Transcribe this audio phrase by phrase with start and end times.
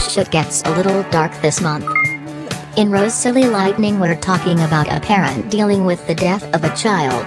[0.00, 1.86] shit gets a little dark this month.
[2.76, 7.26] In Rosalie Lightning, we're talking about a parent dealing with the death of a child.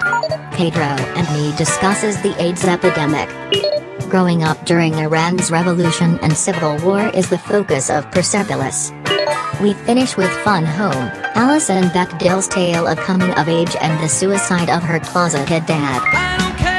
[0.52, 3.28] Pedro and me discusses the AIDS epidemic.
[4.10, 8.92] Growing up during Iran's revolution and civil war is the focus of Persepolis.
[9.60, 14.70] We finish with Fun Home, Alison Bechdel's tale of coming of age and the suicide
[14.70, 16.73] of her closeted dad.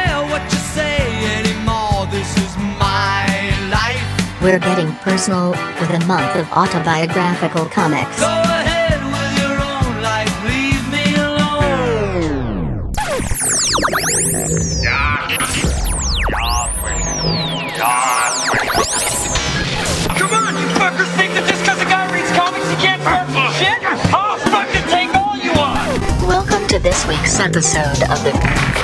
[4.46, 8.22] We're getting personal with a month of autobiographical comics.
[27.06, 28.32] This week's episode of the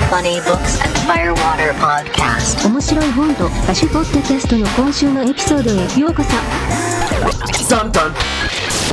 [0.10, 2.68] Funny Books and Firewater podcast.
[2.68, 6.30] 面白い本と歌手ポッドキャストの今週のエピソードへようこそ
[7.74, 8.14] Dun dun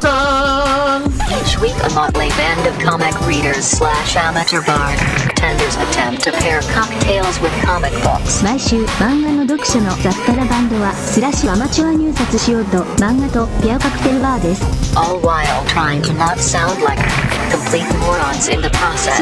[0.00, 1.02] dun!
[1.30, 7.40] Each week, a motley band of comic readers slash amateur bartenders attempt to pair cocktails
[7.40, 8.42] with comic books.
[8.44, 14.64] 毎週漫画の読者の雑多なバンドはスラッシュアマチュア入札しようと漫画とペアカクテルバーです
[14.96, 16.98] all while trying to not sound like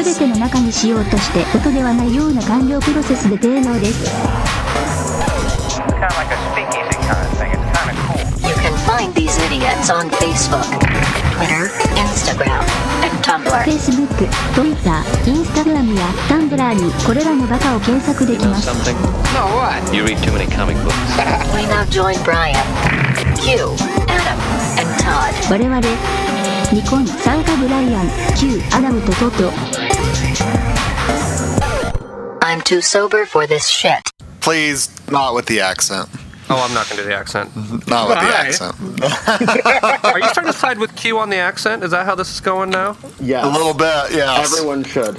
[0.03, 4.11] 全ての中にしようとして音ではないような完了プロセスで性能です。
[13.37, 18.69] フェイスブック、ツイッター、インスタグラムやタンブラーにこれらのバカを検索できます。
[25.49, 25.81] 我々、
[26.72, 28.06] ニコン参加ブライアン
[28.38, 29.50] Q アダムとトト
[32.40, 34.00] I'm too sober for this shit.
[34.40, 36.08] Please, not with the accent.
[36.50, 37.48] Oh, I'm not going to do the accent.
[37.88, 38.46] Not with the Why?
[38.46, 38.74] accent.
[40.04, 41.82] Are you trying to side with Q on the accent?
[41.82, 42.96] Is that how this is going now?
[43.20, 43.44] Yes.
[43.44, 44.52] A little bit, yes.
[44.52, 45.18] Everyone should.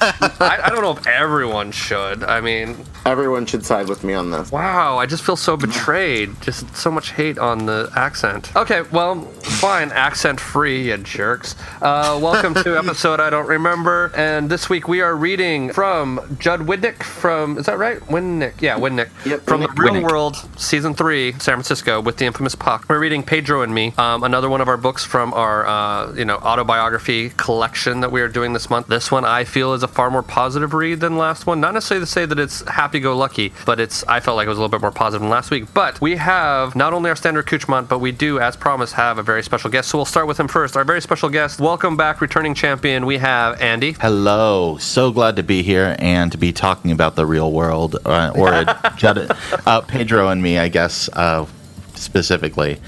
[0.00, 2.22] I, I don't know if everyone should.
[2.22, 4.52] I mean, Everyone should side with me on this.
[4.52, 6.40] wow, I just feel so betrayed.
[6.42, 8.54] Just so much hate on the accent.
[8.54, 11.56] Okay, well, fine, accent free, you jerks.
[11.80, 14.12] Uh, welcome to episode I don't remember.
[14.14, 17.98] And this week we are reading from Judd Widnick from, is that right?
[18.00, 18.60] Winnick.
[18.60, 19.08] Yeah, Winnick.
[19.24, 19.78] Yep, From the Winnick.
[19.78, 20.10] Real Winnick.
[20.10, 22.86] World, season three, San Francisco, with the infamous Puck.
[22.88, 26.24] We're reading Pedro and Me, um, another one of our books from our, uh, you
[26.24, 28.86] know, autobiography collection that we are doing this month.
[28.86, 31.60] This one I feel is a far more positive read than last one.
[31.60, 34.60] Not necessarily to say that it's happy-go-lucky, but it's I felt like it was a
[34.60, 35.72] little bit more positive than last week.
[35.74, 39.22] But we have not only our standard accoutrement, but we do, as promised, have a
[39.22, 39.88] very special guest.
[39.88, 40.76] So we'll start with him first.
[40.76, 41.60] Our very special guest.
[41.60, 43.06] Welcome back, returning champion.
[43.06, 43.92] We have Andy.
[43.92, 44.76] Hello.
[44.78, 48.52] So glad to be here and to be talking about the real world, uh, or
[48.52, 51.46] uh, Pedro and me, I guess, uh,
[51.94, 52.78] specifically.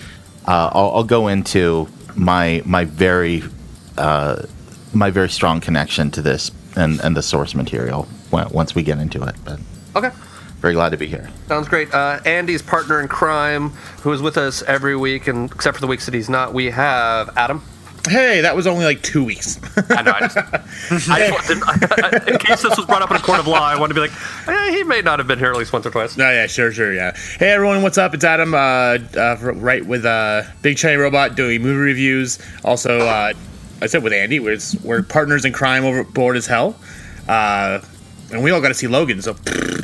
[0.47, 3.43] Uh, I'll, I'll go into my my very
[3.99, 4.43] uh,
[4.93, 9.23] my very strong connection to this and, and the source material once we get into
[9.25, 9.35] it.
[9.45, 9.59] But
[9.97, 10.11] Okay.
[10.61, 11.29] very glad to be here.
[11.49, 11.93] Sounds great.
[11.93, 13.71] Uh, Andy's partner in crime,
[14.03, 16.67] who is with us every week, and except for the weeks that he's not, we
[16.71, 17.63] have Adam.
[18.09, 19.61] Hey, that was only like two weeks.
[19.91, 20.13] I know.
[20.13, 20.37] I just,
[21.11, 23.79] I just wanted, in case this was brought up in a court of law, I
[23.79, 25.91] wanted to be like, eh, he may not have been here at least once or
[25.91, 26.17] twice.
[26.17, 27.15] no, yeah, sure, sure, yeah.
[27.39, 28.15] Hey, everyone, what's up?
[28.15, 28.59] It's Adam, uh,
[29.19, 32.39] uh, right with uh, Big Shiny Robot doing movie reviews.
[32.65, 33.35] Also, uh,
[33.81, 36.77] I said with Andy, we're, we're partners in crime over board as hell.
[37.29, 37.81] Uh,
[38.33, 39.35] and we all got to see Logan, so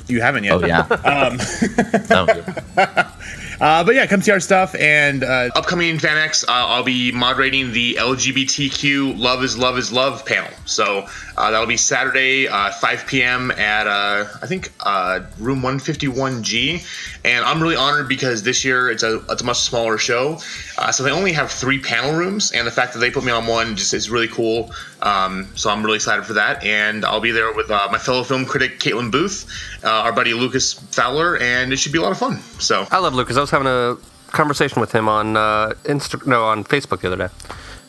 [0.06, 0.52] you haven't yet.
[0.52, 0.86] Oh, yeah.
[2.76, 3.06] Um,
[3.60, 4.74] Uh, but yeah, come see our stuff.
[4.74, 10.26] And uh, upcoming FanX, uh, I'll be moderating the LGBTQ Love is Love is Love
[10.26, 10.50] panel.
[10.66, 13.50] So uh, that'll be Saturday, uh, 5 p.m.
[13.52, 16.84] at uh, I think uh, room 151G.
[17.24, 20.38] And I'm really honored because this year it's a it's a much smaller show,
[20.78, 22.52] uh, so they only have three panel rooms.
[22.52, 24.70] And the fact that they put me on one just is really cool.
[25.02, 26.64] Um, so I'm really excited for that.
[26.64, 29.50] And I'll be there with uh, my fellow film critic Caitlin Booth,
[29.84, 32.38] uh, our buddy Lucas Fowler, and it should be a lot of fun.
[32.60, 32.86] So.
[32.90, 33.36] I love Lucas.
[33.36, 33.96] I was having a
[34.28, 37.34] conversation with him on uh, Insta- no, on Facebook the other day.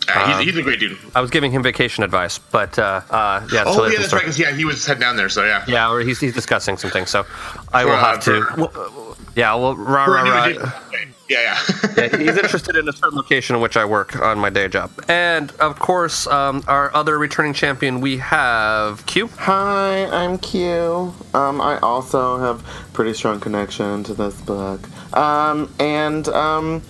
[0.09, 0.97] Uh, he's, he's a great dude.
[1.15, 3.63] I was giving him vacation advice, but uh, uh, yeah.
[3.65, 4.19] Oh, yeah, that's story.
[4.21, 4.25] right.
[4.25, 5.29] 'cause, yeah, he was heading down there.
[5.29, 5.63] So yeah.
[5.67, 7.25] Yeah, or he's, he's discussing some things, so
[7.73, 8.41] I For, will uh, have to.
[8.43, 10.47] for- well, yeah, well, rah, rah, rah.
[11.29, 11.57] Yeah, yeah.
[11.97, 14.91] Yeah, he's interested in a certain location in which I work on my day job.
[15.09, 19.27] And of course, um, our other returning champion, we have Q.
[19.39, 21.13] Hi, I'm Q.
[21.33, 22.63] Um, I also have
[22.93, 24.87] pretty strong connection to this book.
[25.15, 26.81] Um, and um,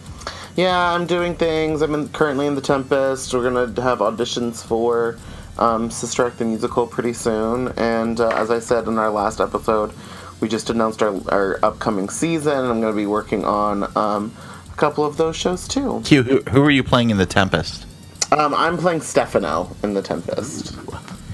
[0.57, 1.81] yeah, I'm doing things.
[1.81, 3.33] I'm in, currently in the Tempest.
[3.33, 5.17] We're gonna have auditions for
[5.57, 7.69] um, Sister Act the musical pretty soon.
[7.77, 9.93] And uh, as I said in our last episode,
[10.41, 12.65] we just announced our, our upcoming season.
[12.65, 14.33] I'm gonna be working on um,
[14.71, 16.01] a couple of those shows too.
[16.03, 17.85] Q, who, who are you playing in The Tempest?
[18.31, 20.75] Um, I'm playing Stefano in The Tempest.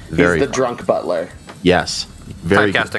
[0.09, 0.55] Very He's the fun.
[0.55, 1.29] drunk butler.
[1.63, 2.03] Yes.
[2.43, 2.89] Very good.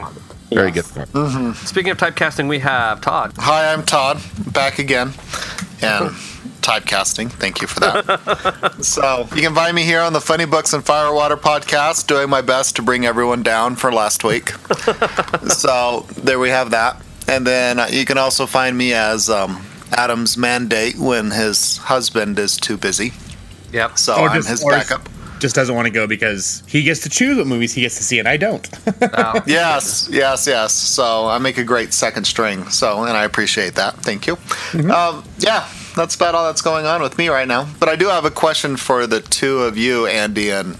[0.51, 0.91] Very Yes.
[0.91, 1.57] good.
[1.57, 3.33] Speaking of typecasting, we have Todd.
[3.39, 4.21] Hi, I'm Todd,
[4.53, 5.13] back again.
[5.85, 6.11] And
[6.63, 8.77] typecasting, thank you for that.
[8.85, 12.41] so, you can find me here on the Funny Books and Firewater podcast, doing my
[12.41, 14.51] best to bring everyone down for last week.
[15.49, 17.03] so, there we have that.
[17.29, 22.39] And then uh, you can also find me as um, Adam's mandate when his husband
[22.39, 23.13] is too busy.
[23.73, 23.99] Yep.
[23.99, 25.09] So, Or I'm just- his or- backup.
[25.41, 28.03] Just doesn't want to go because he gets to choose what movies he gets to
[28.03, 28.69] see, and I don't.
[29.03, 30.73] Uh, Yes, yes, yes.
[30.73, 32.69] So I make a great second string.
[32.69, 33.97] So, and I appreciate that.
[33.97, 34.39] Thank you.
[34.91, 37.69] Um, yeah, that's about all that's going on with me right now.
[37.79, 40.79] But I do have a question for the two of you, Andy and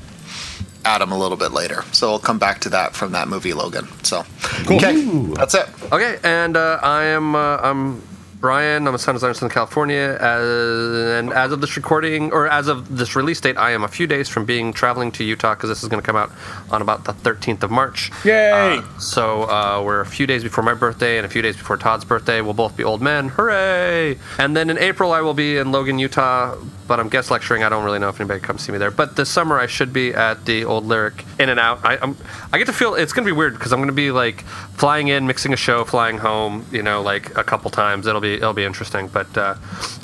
[0.85, 1.83] Adam, a little bit later.
[1.93, 3.89] So we'll come back to that from that movie, Logan.
[4.03, 4.25] So,
[4.71, 5.03] okay,
[5.35, 5.67] that's it.
[5.93, 8.03] Okay, and uh, I am uh, I'm
[8.45, 8.87] Brian.
[8.87, 12.69] I'm a sound designer in Southern California, as, and as of this recording or as
[12.69, 15.71] of this release date, I am a few days from being traveling to Utah because
[15.71, 16.31] this is going to come out
[16.71, 18.11] on about the 13th of March.
[18.23, 18.81] Yay!
[18.81, 21.79] Uh, so uh, we're a few days before my birthday and a few days before
[21.79, 22.43] Todd's birthday.
[22.43, 23.31] We'll both be old men.
[23.31, 24.19] Hooray!
[24.39, 26.55] And then in April, I will be in Logan, Utah,
[26.87, 27.63] but I'm guest lecturing.
[27.63, 28.91] I don't really know if anybody comes see me there.
[28.91, 31.85] But this summer, I should be at the Old Lyric In and Out.
[31.85, 32.17] I, I'm,
[32.53, 34.43] I get to feel it's going to be weird because I'm going to be like
[34.75, 36.67] flying in, mixing a show, flying home.
[36.71, 38.07] You know, like a couple times.
[38.07, 39.09] It'll be it'll be interesting.
[39.09, 39.55] But uh,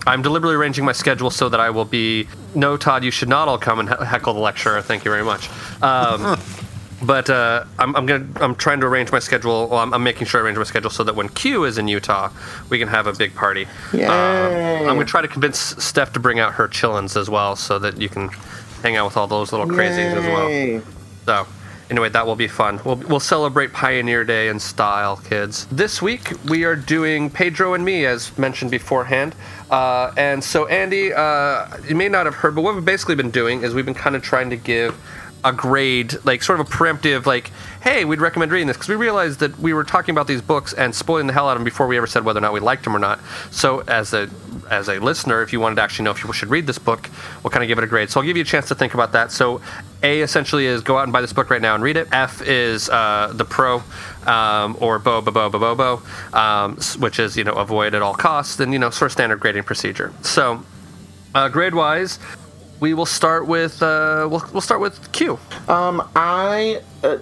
[0.06, 2.28] I'm deliberately arranging my schedule so that I will be.
[2.54, 4.82] No, Todd, you should not all come and heckle the lecturer.
[4.82, 5.48] Thank you very much.
[5.82, 6.38] Um,
[7.02, 9.68] but uh, I'm, I'm gonna I'm trying to arrange my schedule.
[9.68, 11.88] Well, I'm, I'm making sure I arrange my schedule so that when Q is in
[11.88, 12.30] Utah,
[12.68, 13.66] we can have a big party.
[13.92, 14.04] Yay.
[14.04, 17.78] Um, I'm gonna try to convince Steph to bring out her chillins as well, so
[17.78, 18.28] that you can
[18.82, 20.82] hang out with all those little crazies as well.
[21.26, 21.46] So,
[21.90, 22.80] anyway, that will be fun.
[22.84, 25.66] We'll, we'll celebrate Pioneer Day in style, kids.
[25.66, 29.34] This week, we are doing Pedro and me, as mentioned beforehand.
[29.70, 33.30] Uh, and so, Andy, uh, you may not have heard, but what we've basically been
[33.30, 34.96] doing is we've been kind of trying to give
[35.44, 37.50] a grade, like sort of a preemptive, like,
[37.80, 40.72] hey, we'd recommend reading this because we realized that we were talking about these books
[40.72, 42.60] and spoiling the hell out of them before we ever said whether or not we
[42.60, 43.20] liked them or not.
[43.50, 44.28] So, as a
[44.70, 47.10] as a listener, if you wanted to actually know if you should read this book,
[47.42, 48.08] we'll kind of give it a grade.
[48.08, 49.32] So I'll give you a chance to think about that.
[49.32, 49.60] So
[50.02, 52.08] A essentially is go out and buy this book right now and read it.
[52.12, 53.82] F is uh, the pro,
[54.26, 58.02] um, or bo bo bo bo bo bo, um, which is you know avoid at
[58.02, 58.60] all costs.
[58.60, 60.12] And you know sort of standard grading procedure.
[60.22, 60.62] So
[61.34, 62.18] uh, grade wise,
[62.80, 65.38] we will start with uh, we'll we'll start with Q.
[65.68, 67.18] Um, I, uh,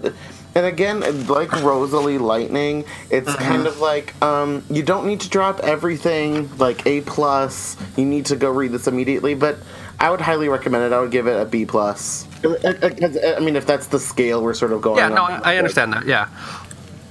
[0.55, 5.61] and again, like Rosalie Lightning, it's kind of like um, you don't need to drop
[5.61, 7.77] everything like A plus.
[7.97, 9.59] You need to go read this immediately, but
[10.01, 10.93] I would highly recommend it.
[10.93, 12.27] I would give it a B plus.
[12.45, 14.99] Uh, uh, 'cause, uh, I mean, if that's the scale we're sort of going.
[14.99, 15.43] Yeah, no, on.
[15.45, 16.07] I, I understand that.
[16.07, 16.29] Yeah.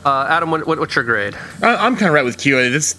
[0.05, 1.35] Uh, Adam, what, what, what's your grade?
[1.61, 2.69] I, I'm kind of right with Q.
[2.69, 2.93] This,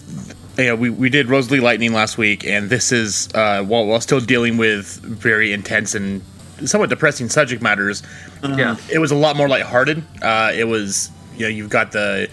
[0.59, 4.01] you know, we, we did Rosalie Lightning last week, and this is uh, while while
[4.01, 6.21] still dealing with very intense and
[6.65, 8.03] somewhat depressing subject matters.
[8.43, 8.75] Yeah.
[8.91, 10.03] It was a lot more lighthearted.
[10.21, 12.29] Uh, it was, you know, you've got the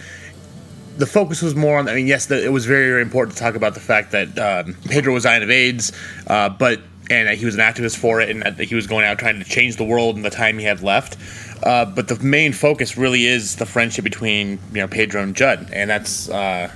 [0.96, 1.88] the focus was more on.
[1.88, 4.38] I mean, yes, the, it was very very important to talk about the fact that
[4.38, 5.92] um, Pedro was dying of AIDS,
[6.26, 9.04] uh, but and that he was an activist for it, and that he was going
[9.04, 11.16] out trying to change the world in the time he had left.
[11.62, 15.70] Uh, but the main focus really is the friendship between you know Pedro and Judd,
[15.72, 16.70] and that's uh,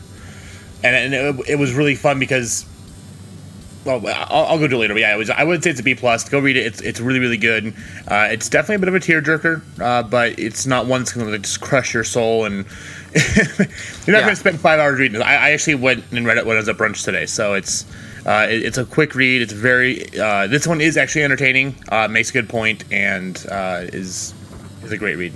[0.82, 2.66] and, and it, it was really fun because
[3.84, 4.94] well, I'll, I'll go do it later.
[4.94, 5.30] But yeah, it was.
[5.30, 6.28] I would say it's a B plus.
[6.28, 6.66] Go read it.
[6.66, 7.74] It's it's really really good.
[8.06, 11.26] Uh, it's definitely a bit of a tearjerker, uh, but it's not one that's going
[11.26, 12.66] to like just crush your soul and
[13.14, 13.68] you're not
[14.06, 14.20] Yeah.
[14.20, 15.24] going to spend five hours reading it.
[15.24, 17.84] I, I actually went and read it when I was at brunch today, so it's.
[18.26, 19.40] Uh, it- it's a quick read.
[19.40, 20.04] It's very.
[20.18, 21.74] Uh, this one is actually entertaining.
[21.88, 24.34] Uh, makes a good point and uh, is
[24.84, 25.32] is a great read.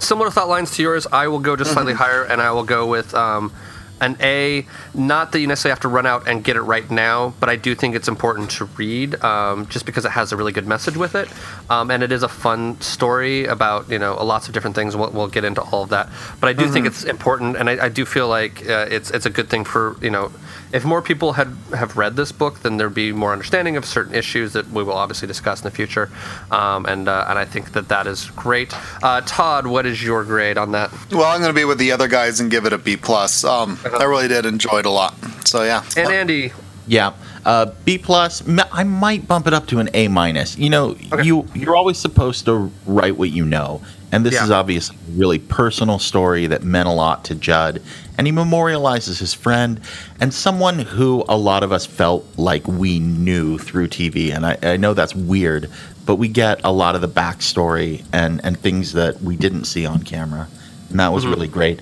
[0.00, 1.06] similar thought lines to yours.
[1.12, 3.52] I will go just slightly higher, and I will go with um,
[4.00, 4.66] an A.
[4.94, 7.56] Not that you necessarily have to run out and get it right now, but I
[7.56, 10.96] do think it's important to read, um, just because it has a really good message
[10.96, 11.28] with it,
[11.70, 14.96] um, and it is a fun story about you know lots of different things.
[14.96, 16.10] We'll, we'll get into all of that,
[16.40, 19.26] but I do think it's important, and I, I do feel like uh, it's it's
[19.26, 20.30] a good thing for you know.
[20.72, 24.14] If more people had have read this book, then there'd be more understanding of certain
[24.14, 26.10] issues that we will obviously discuss in the future,
[26.50, 28.72] um, and uh, and I think that that is great.
[29.02, 30.90] Uh, Todd, what is your grade on that?
[31.12, 33.44] Well, I'm going to be with the other guys and give it a B plus.
[33.44, 35.14] Um, I really did enjoy it a lot.
[35.46, 35.84] So yeah.
[35.96, 36.52] And Andy,
[36.86, 37.12] Yeah,
[37.46, 38.42] uh, B plus.
[38.72, 40.58] I might bump it up to an A minus.
[40.58, 43.80] You know, you you're always supposed to write what you know,
[44.12, 44.44] and this Yeah.
[44.44, 47.80] is obviously a really personal story that meant a lot to Judd,
[48.18, 49.80] and he memorializes his friend
[50.20, 54.34] and someone who a lot of us felt like we knew through TV.
[54.34, 55.70] And I, I know that's weird,
[56.04, 59.86] but we get a lot of the backstory and and things that we didn't see
[59.86, 60.48] on camera,
[60.90, 61.80] and that was really great.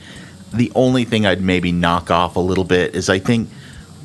[0.53, 3.49] The only thing I'd maybe knock off a little bit is I think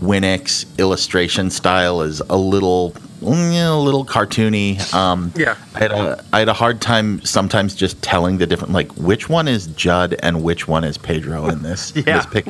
[0.02, 2.92] Winnick's illustration style is a little,
[3.22, 4.80] mm, a little cartoony.
[4.94, 5.56] Um, Yeah.
[5.76, 9.30] I had a I had a hard time sometimes just telling the different like which
[9.30, 12.18] one is Judd and which one is Pedro in this Yeah.
[12.18, 12.46] this pic.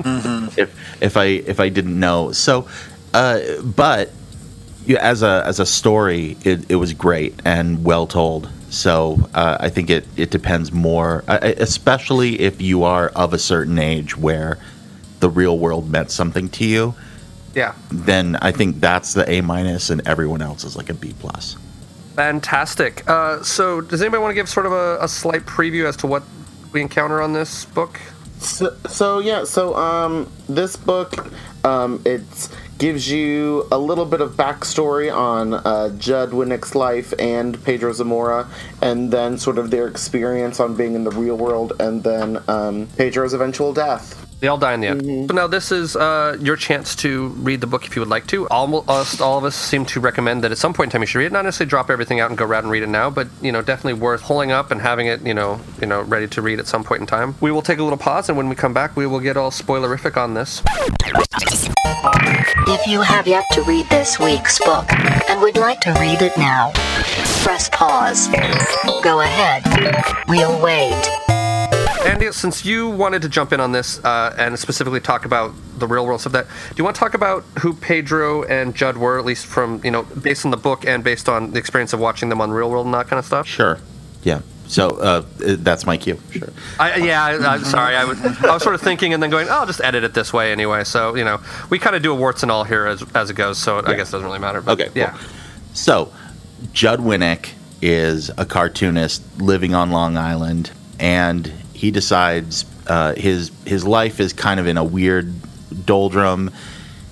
[0.57, 0.69] If
[1.01, 2.67] if I if I didn't know, so
[3.13, 4.11] uh, but
[4.85, 8.49] yeah, as a as a story, it, it was great and well told.
[8.69, 13.39] So uh, I think it it depends more, uh, especially if you are of a
[13.39, 14.59] certain age where
[15.19, 16.93] the real world meant something to you.
[17.55, 17.73] Yeah.
[17.91, 21.57] Then I think that's the A minus, and everyone else is like a B plus.
[22.15, 23.09] Fantastic.
[23.09, 26.07] Uh, so, does anybody want to give sort of a, a slight preview as to
[26.07, 26.23] what
[26.73, 27.99] we encounter on this book?
[28.39, 31.29] So, so yeah, so um, this book
[31.63, 37.61] um, it gives you a little bit of backstory on uh, Judd Winnick's life and
[37.63, 38.49] Pedro Zamora,
[38.81, 42.87] and then sort of their experience on being in the real world, and then um,
[42.97, 44.28] Pedro's eventual death.
[44.39, 45.29] They all die in the end.
[45.29, 48.25] So now this is uh, your chance to read the book if you would like
[48.27, 48.47] to.
[48.47, 51.19] Almost all of us seem to recommend that at some point in time you should
[51.19, 51.31] read it.
[51.33, 53.61] Not necessarily drop everything out and go around and read it now, but you know
[53.61, 56.67] definitely worth pulling up and having it you know you know ready to read at
[56.67, 57.35] some point in time.
[57.41, 59.51] We will take a little pause, and when we come back, we will get all
[59.51, 60.61] spoilerific on this.
[62.67, 64.85] If you have yet to read this week's book
[65.29, 66.71] and would like to read it now,
[67.43, 68.27] press pause.
[69.03, 69.63] Go ahead.
[70.27, 71.28] We'll wait.
[72.05, 75.87] Andy, since you wanted to jump in on this uh, and specifically talk about the
[75.87, 79.19] real world stuff, that do you want to talk about who Pedro and Judd were,
[79.19, 81.99] at least from you know based on the book and based on the experience of
[81.99, 83.47] watching them on Real World and that kind of stuff?
[83.47, 83.79] Sure.
[84.23, 84.41] Yeah.
[84.67, 86.19] So uh, that's my cue.
[86.31, 86.49] Sure.
[86.79, 87.95] I, yeah, I, I'm sorry.
[87.95, 90.13] I, would, I was sort of thinking and then going, oh, I'll just edit it
[90.13, 90.83] this way anyway.
[90.83, 91.41] So you know,
[91.71, 93.57] we kind of do a warts and all here as, as it goes.
[93.57, 94.61] So I guess it doesn't really matter.
[94.61, 94.97] But, Okay, cool.
[94.97, 95.17] Yeah.
[95.73, 96.13] So,
[96.71, 97.51] Judd Winnick
[97.81, 104.33] is a cartoonist living on Long Island, and he decides uh, his his life is
[104.33, 105.33] kind of in a weird
[105.85, 106.51] doldrum.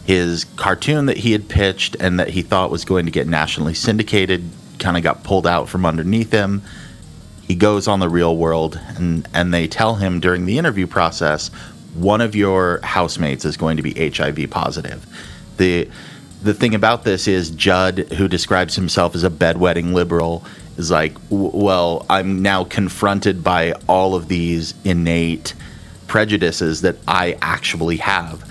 [0.05, 3.74] His cartoon that he had pitched and that he thought was going to get nationally
[3.74, 4.43] syndicated
[4.77, 6.63] kind of got pulled out from underneath him.
[7.43, 11.47] He goes on the real world, and and they tell him during the interview process,
[11.93, 15.05] one of your housemates is going to be HIV positive.
[15.55, 15.89] The
[16.43, 20.43] the thing about this is Judd, who describes himself as a bedwetting liberal,
[20.77, 25.53] is like, well, I'm now confronted by all of these innate
[26.07, 28.50] prejudices that I actually have.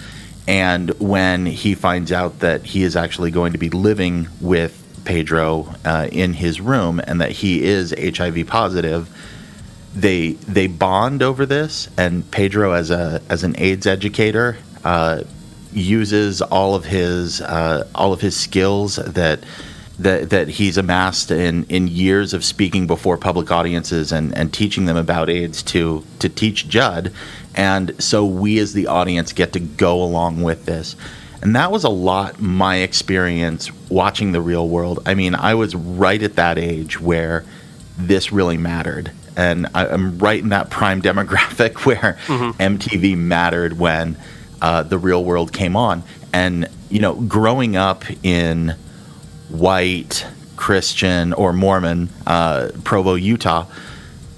[0.48, 5.74] And when he finds out that he is actually going to be living with Pedro
[5.84, 9.08] uh, in his room and that he is HIV positive,
[9.94, 11.88] they they bond over this.
[11.96, 15.22] And Pedro, as a as an AIDS educator, uh,
[15.72, 19.40] uses all of his uh, all of his skills that
[19.98, 24.86] that that he's amassed in in years of speaking before public audiences and and teaching
[24.86, 27.12] them about AIDS to to teach Judd,
[27.54, 30.96] and so we as the audience get to go along with this.
[31.42, 35.00] And that was a lot my experience watching the real world.
[35.06, 37.44] I mean, I was right at that age where
[37.96, 39.12] this really mattered.
[39.36, 44.16] And I, I'm right in that prime demographic where MTV mattered when
[44.60, 46.02] uh, the real world came on.
[46.32, 48.74] And, you know, growing up in
[49.48, 50.26] white,
[50.56, 53.66] Christian, or Mormon, uh, Provo, Utah,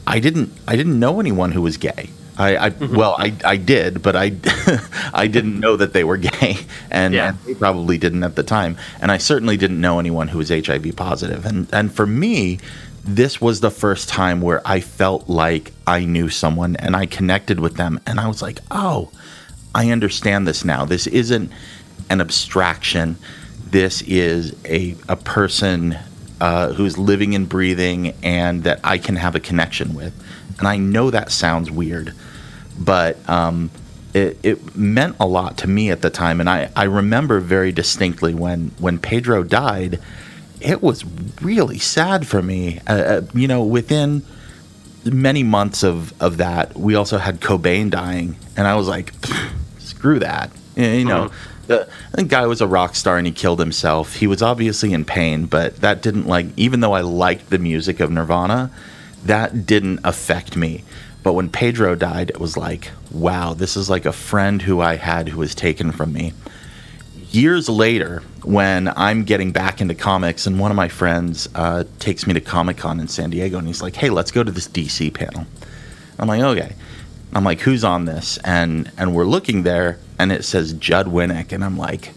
[0.06, 2.10] I didn't I didn't know anyone who was gay.
[2.38, 4.32] I, I well I, I did, but I
[5.12, 6.56] I didn't know that they were gay,
[6.90, 7.30] and, Yeah.
[7.30, 8.76] and they probably didn't at the time.
[9.00, 11.44] And I certainly didn't know anyone who was HIV positive.
[11.44, 12.58] And and for me,
[13.04, 17.58] this was the first time where I felt like I knew someone and I connected
[17.60, 19.10] with them, and I was like, oh,
[19.74, 20.84] I understand this now.
[20.84, 21.50] This isn't
[22.08, 23.16] an abstraction.
[23.70, 25.98] This is a a person
[26.40, 30.14] uh, who's living and breathing, and that I can have a connection with.
[30.58, 32.14] And I know that sounds weird,
[32.78, 33.70] but um,
[34.14, 36.40] it, it meant a lot to me at the time.
[36.40, 40.00] And I, I remember very distinctly when when Pedro died,
[40.60, 41.04] it was
[41.40, 42.80] really sad for me.
[42.86, 44.22] Uh, uh, you know, within
[45.04, 49.12] many months of, of that, we also had Cobain dying, and I was like,
[49.78, 50.50] screw that.
[50.76, 51.30] You know,
[51.68, 54.16] the, guy was a rock star and he killed himself.
[54.16, 58.00] He was obviously in pain, but that didn't like, even though I liked the music
[58.00, 58.70] of Nirvana,
[59.24, 60.84] that didn't affect me.
[61.22, 64.96] But when Pedro died, it was like, wow, this is like a friend who I
[64.96, 66.32] had who was taken from me
[67.30, 72.26] years later, when I'm getting back into comics, and one of my friends uh, takes
[72.26, 74.68] me to Comic Con in San Diego, and he's like, "Hey, let's go to this
[74.68, 75.46] DC panel."
[76.18, 76.74] I'm like, "Okay."
[77.34, 81.52] I'm like, "Who's on this?" And and we're looking there, and it says Judd Winnick,
[81.52, 82.12] and I'm like,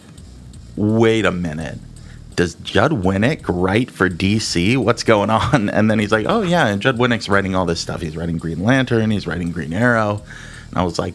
[0.76, 1.80] "Wait a minute."
[2.36, 4.78] Does Judd Winnick write for DC?
[4.78, 5.70] What's going on?
[5.74, 8.02] And then he's like, "Oh yeah, and Judd Winnick's writing all this stuff.
[8.02, 9.12] He's writing Green Lantern.
[9.12, 10.22] He's writing Green Arrow."
[10.70, 11.14] And I was like,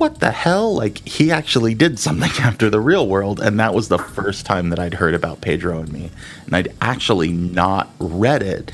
[0.00, 0.74] what the hell?
[0.74, 3.38] Like, he actually did something after the real world.
[3.38, 6.10] And that was the first time that I'd heard about Pedro and me.
[6.46, 8.72] And I'd actually not read it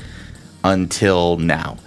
[0.63, 1.77] until now.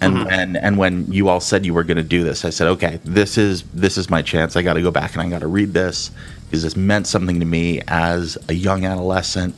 [0.00, 0.24] And Mm-hmm.
[0.26, 3.00] when and when you all said you were going to do this, I said, okay,
[3.04, 4.56] this is this is my chance.
[4.56, 6.10] I got to go back and I got to read this
[6.46, 9.54] because this meant something to me as a young adolescent.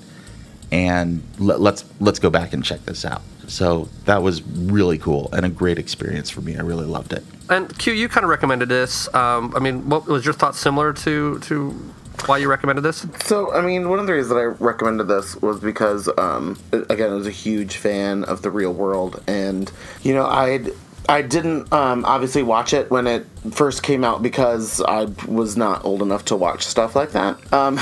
[0.72, 3.22] And let, let's let's go back and check this out.
[3.48, 6.56] So that was really cool and a great experience for me.
[6.56, 7.24] I really loved it.
[7.48, 9.12] And Q, you kind of recommended this.
[9.12, 11.92] Um, I mean, what was your thought similar to to
[12.28, 13.06] why you recommended this?
[13.24, 17.10] So, I mean, one of the reasons that I recommended this was because, um, again,
[17.10, 19.70] I was a huge fan of the real world, and
[20.02, 20.70] you know, I'd
[21.10, 25.84] I didn't um, obviously watch it when it first came out because I was not
[25.84, 27.52] old enough to watch stuff like that.
[27.52, 27.80] Um,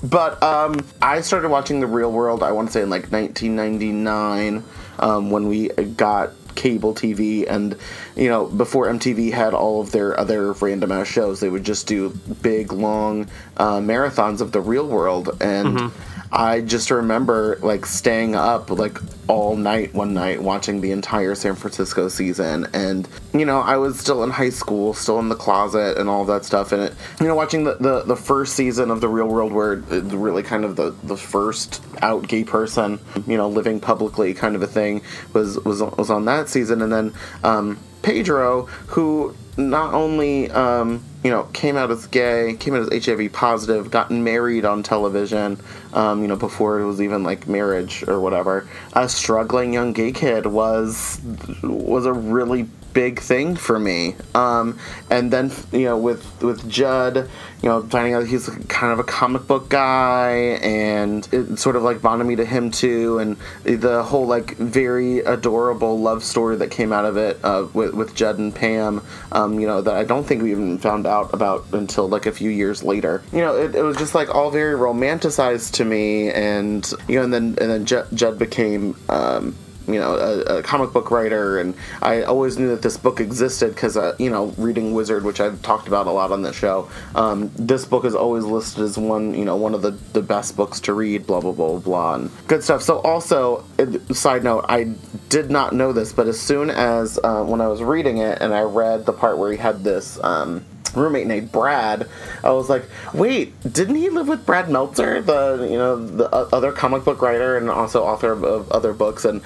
[0.02, 2.42] but um, I started watching the real world.
[2.42, 4.62] I want to say in like 1999
[4.98, 7.76] um, when we got cable TV and
[8.16, 11.86] you know before MTV had all of their other random ass shows they would just
[11.86, 12.10] do
[12.42, 15.92] big long uh, marathons of the real world and
[16.32, 21.56] I just remember like staying up like all night one night watching the entire San
[21.56, 22.68] Francisco season.
[22.72, 26.24] And you know I was still in high school still in the closet and all
[26.26, 26.72] that stuff.
[26.72, 29.74] And it you know watching the, the, the first season of the real world where
[29.74, 34.54] it really kind of the, the first out gay person you know living publicly kind
[34.54, 36.82] of a thing was was was on that season.
[36.82, 42.74] And then um, Pedro who not only um, you know came out as gay came
[42.74, 45.60] out as HIV positive got married on television
[45.92, 48.68] um, you know before it was even like marriage or whatever.
[48.94, 51.20] A struggling young gay kid was
[51.62, 54.16] was a really big thing for me.
[54.34, 54.78] Um,
[55.10, 57.28] and then you know with with Judd
[57.62, 61.82] you know finding out he's kind of a comic book guy and it sort of
[61.82, 63.18] like bonded me to him too.
[63.18, 67.94] And the whole like very adorable love story that came out of it uh, with,
[67.94, 71.32] with Judd and Pam um, you know that I don't think we even found out
[71.32, 73.22] about until like a few years later.
[73.32, 77.24] You know it, it was just like all very romanticized to me and you know
[77.24, 79.54] and then and then Judd, Judd became um,
[79.92, 83.74] you know, a, a comic book writer, and I always knew that this book existed
[83.74, 86.88] because, uh, you know, reading Wizard, which I've talked about a lot on the show,
[87.14, 90.56] um, this book is always listed as one, you know, one of the, the best
[90.56, 92.82] books to read, blah, blah, blah, blah, and good stuff.
[92.82, 94.94] So, also, uh, side note, I
[95.28, 98.54] did not know this, but as soon as uh, when I was reading it and
[98.54, 100.64] I read the part where he had this, um,
[100.96, 102.08] roommate named Brad,
[102.44, 106.48] I was like, wait, didn't he live with Brad Meltzer, the you know the o-
[106.52, 109.40] other comic book writer and also author of, of other books, and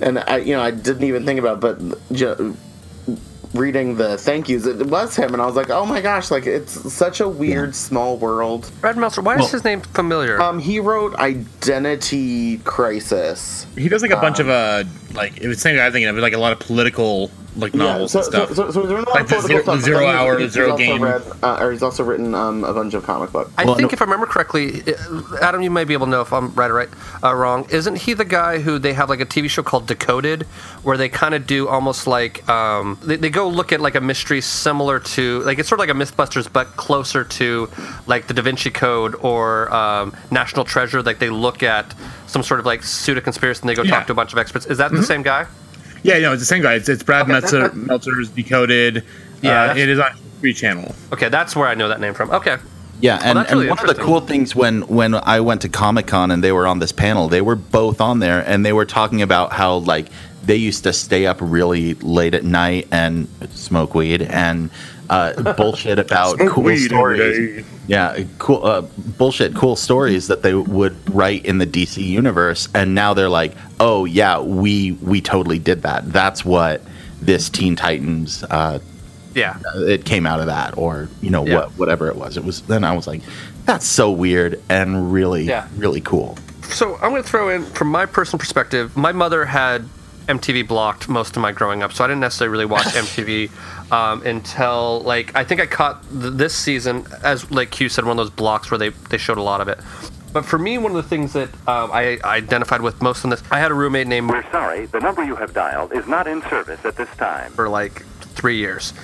[0.00, 2.56] and I you know I didn't even think about, it, but ju-
[3.52, 6.46] reading the thank yous, it was him, and I was like, oh my gosh, like
[6.46, 8.70] it's such a weird small world.
[8.80, 10.40] Brad Meltzer, why Well- is his name familiar?
[10.40, 13.66] Um, he wrote Identity Crisis.
[13.76, 16.08] He does like a bunch of uh like it was the same guy I'm thinking
[16.08, 18.48] of like a lot of political like novels so, and stuff.
[18.50, 20.38] So, so, so he's written a lot like of the political zero, stuff, zero hour,
[20.38, 21.02] he's zero also game.
[21.02, 23.50] read, uh, or he's also written um, a bunch of comic books.
[23.58, 26.32] I think if I remember correctly, uh, Adam, you may be able to know if
[26.32, 26.88] I'm right or right,
[27.24, 27.66] uh, wrong.
[27.70, 30.42] Isn't he the guy who they have like a TV show called Decoded,
[30.84, 34.00] where they kind of do almost like um, they, they go look at like a
[34.00, 37.68] mystery similar to like it's sort of like a MythBusters, but closer to
[38.06, 41.02] like the Da Vinci Code or um, National Treasure.
[41.02, 41.94] Like they look at
[42.26, 43.90] some sort of like pseudo conspiracy and they go Yeah.
[43.96, 44.66] talk to a bunch of experts.
[44.66, 45.04] Is that the Mhm.
[45.04, 45.46] same guy?
[46.02, 46.74] Yeah, no, it's the same guy.
[46.74, 49.04] It's, it's Brad Okay, Meltzer, that- Meltzer's Decoded.
[49.42, 50.94] Yeah, uh, it is on Free Channel.
[51.12, 52.30] Okay, that's where I know that name from.
[52.30, 52.58] Okay.
[53.00, 56.06] Yeah, and, that's and one of the cool things when when I went to Comic
[56.06, 58.84] Con and they were on this panel, they were both on there and they were
[58.84, 60.08] talking about how like
[60.42, 64.70] they used to stay up really late at night and smoke weed and
[65.10, 67.66] uh, bullshit about Smoke cool weed every stories.
[67.86, 68.80] Yeah, cool uh,
[69.18, 73.52] bullshit, cool stories that they would write in the DC universe, and now they're like,
[73.80, 76.10] oh yeah, we we totally did that.
[76.12, 76.82] That's what
[77.20, 78.42] this Teen Titans.
[78.44, 78.78] Uh,
[79.34, 79.58] Yeah.
[79.76, 81.56] it came out of that or you know Yeah.
[81.56, 83.22] what whatever it was it was then i was like
[83.64, 85.68] that's so weird and really Yeah.
[85.76, 89.84] really cool So I'm going to throw in, from my personal perspective, my mother had
[90.30, 93.50] MTV blocked most of my growing up, so I didn't necessarily really watch MTV
[93.92, 98.18] um, until like I think I caught th- this season, as like Q said, one
[98.18, 99.78] of those blocks where they they showed a lot of it.
[100.32, 103.30] But for me, one of the things that um, I, I identified with most on
[103.30, 106.28] this, I had a roommate named We're sorry, the number you have dialed is not
[106.28, 107.50] in service at this time.
[107.52, 108.94] for like three years.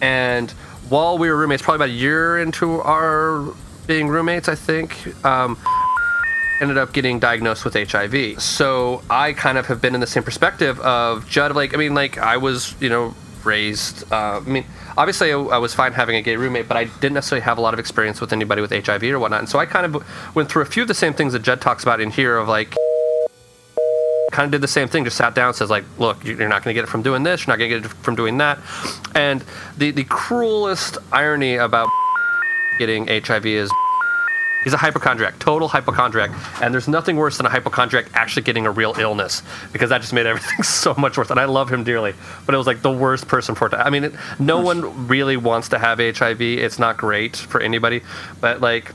[0.00, 0.48] And
[0.88, 3.52] while we were roommates, probably about a year into our
[3.88, 5.58] being roommates, I think, um,
[6.60, 8.40] ended up getting diagnosed with HIV.
[8.40, 11.54] So I kind of have been in the same perspective of Judd.
[11.54, 13.14] Like, I mean, like I was, you know,
[13.44, 14.10] raised.
[14.12, 14.64] Uh, I mean,
[14.96, 17.74] obviously I, was fine having a gay roommate, but I didn't necessarily have a lot
[17.74, 19.40] of experience with anybody with HIV or whatnot.
[19.40, 21.60] And so I kind of went through a few of the same things that Judd
[21.60, 22.74] talks about in here of like
[24.32, 25.04] kind of did the same thing.
[25.04, 27.22] Just sat down and says like, look, you're not going to get it from doing
[27.22, 27.46] this.
[27.46, 28.58] You're not going to get it from doing that.
[29.14, 29.42] And
[29.78, 31.88] the the cruelest irony about
[32.78, 33.70] getting HIV is
[34.66, 38.70] he's a hypochondriac, total hypochondriac, and there's nothing worse than a hypochondriac actually getting a
[38.70, 41.30] real illness because that just made everything so much worse.
[41.30, 43.70] And I love him dearly, but it was like the worst person for it.
[43.70, 46.42] To, I mean, it, no one really wants to have HIV.
[46.42, 48.02] It's not great for anybody,
[48.40, 48.92] but like.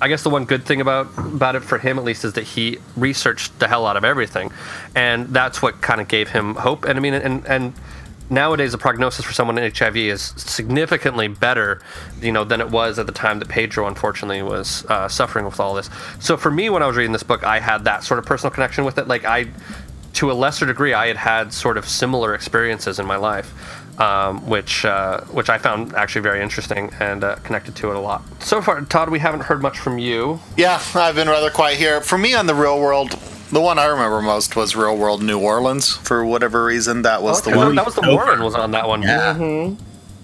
[0.00, 2.42] I guess the one good thing about about it for him at least is that
[2.42, 4.50] he researched the hell out of everything,
[4.96, 6.84] and that's what kind of gave him hope.
[6.84, 7.72] And I mean, and and
[8.32, 11.80] nowadays the prognosis for someone in HIV is significantly better,
[12.20, 15.60] you know, than it was at the time that Pedro unfortunately was uh, suffering with
[15.60, 15.90] all this.
[16.18, 18.50] So for me, when I was reading this book, I had that sort of personal
[18.50, 19.06] connection with it.
[19.06, 19.48] Like I,
[20.14, 23.78] to a lesser degree, I had had sort of similar experiences in my life.
[23.98, 28.00] Um, which uh, which I found actually very interesting and uh, connected to it a
[28.00, 28.22] lot.
[28.42, 30.40] So far, Todd, we haven't heard much from you.
[30.56, 32.00] Yeah, I've been rather quiet here.
[32.00, 33.18] For me, on the real world,
[33.52, 35.94] the one I remember most was Real World New Orleans.
[35.94, 37.74] For whatever reason, that was Okay, the one.
[37.74, 39.02] That was the Warren was on that one.
[39.02, 39.70] Yeah.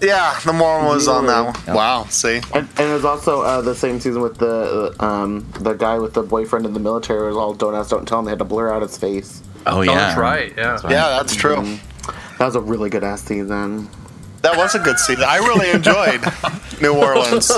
[0.01, 1.75] Yeah, the Mormon was on that one.
[1.75, 2.37] Wow, see?
[2.53, 6.13] And, and it was also uh, the same season with the um, the guy with
[6.13, 8.45] the boyfriend in the military was all don't ask, don't tell, and they had to
[8.45, 9.43] blur out his face.
[9.65, 9.95] Oh, yeah.
[9.95, 10.79] that's right, yeah.
[10.83, 11.57] Yeah, that's true.
[11.57, 12.37] Mhm.
[12.37, 13.89] That was a really good ass season.
[14.41, 15.25] That was a good season.
[15.27, 16.21] I really enjoyed
[16.81, 17.51] New Orleans.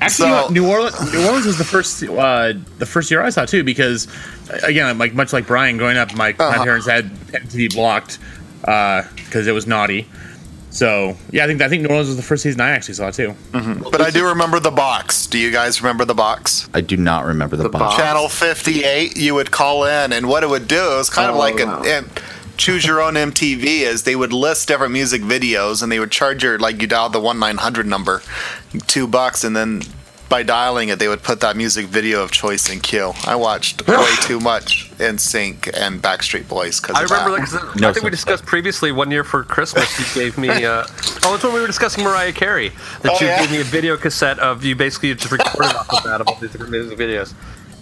[0.00, 3.44] Actually, So- New Orleans, New Orleans was the first, uh, the first year I saw
[3.46, 4.06] too, because
[4.50, 6.64] uh, again, like much like Brian, growing up, my, my Uh-huh.
[6.64, 8.18] parents had MTV blocked
[8.60, 10.08] because it was naughty.
[10.70, 13.10] So yeah, I think I think New Orleans was the first season I actually saw
[13.12, 13.34] too.
[13.52, 15.26] But I do remember the box.
[15.28, 16.68] Do you guys remember the box?
[16.74, 17.96] I do not remember the, box.
[17.96, 21.36] Channel 58, you would call in, and what it would do, it was kind of
[21.36, 21.80] Oh, like wow.
[21.82, 22.10] an, an
[22.56, 26.42] choose your own MTV, is they would list different music videos, and they would charge
[26.42, 28.22] your, like you dialed the 1 900 number,
[28.86, 29.82] two bucks, and then
[30.28, 33.12] by dialing it, they would put that music video of choice in queue.
[33.26, 37.90] I watched way too much NSync and Backstreet Boys because I remember that 'cause No
[37.90, 39.86] I think we such discussed previously one year for Christmas.
[39.98, 40.48] You gave me.
[40.64, 40.86] Uh,
[41.24, 42.70] oh, it's when we were discussing Mariah Carey.
[43.02, 43.40] That Oh, you yeah.
[43.42, 46.38] gave me a video cassette of you basically just recorded off of that of all
[46.40, 47.32] these different music videos.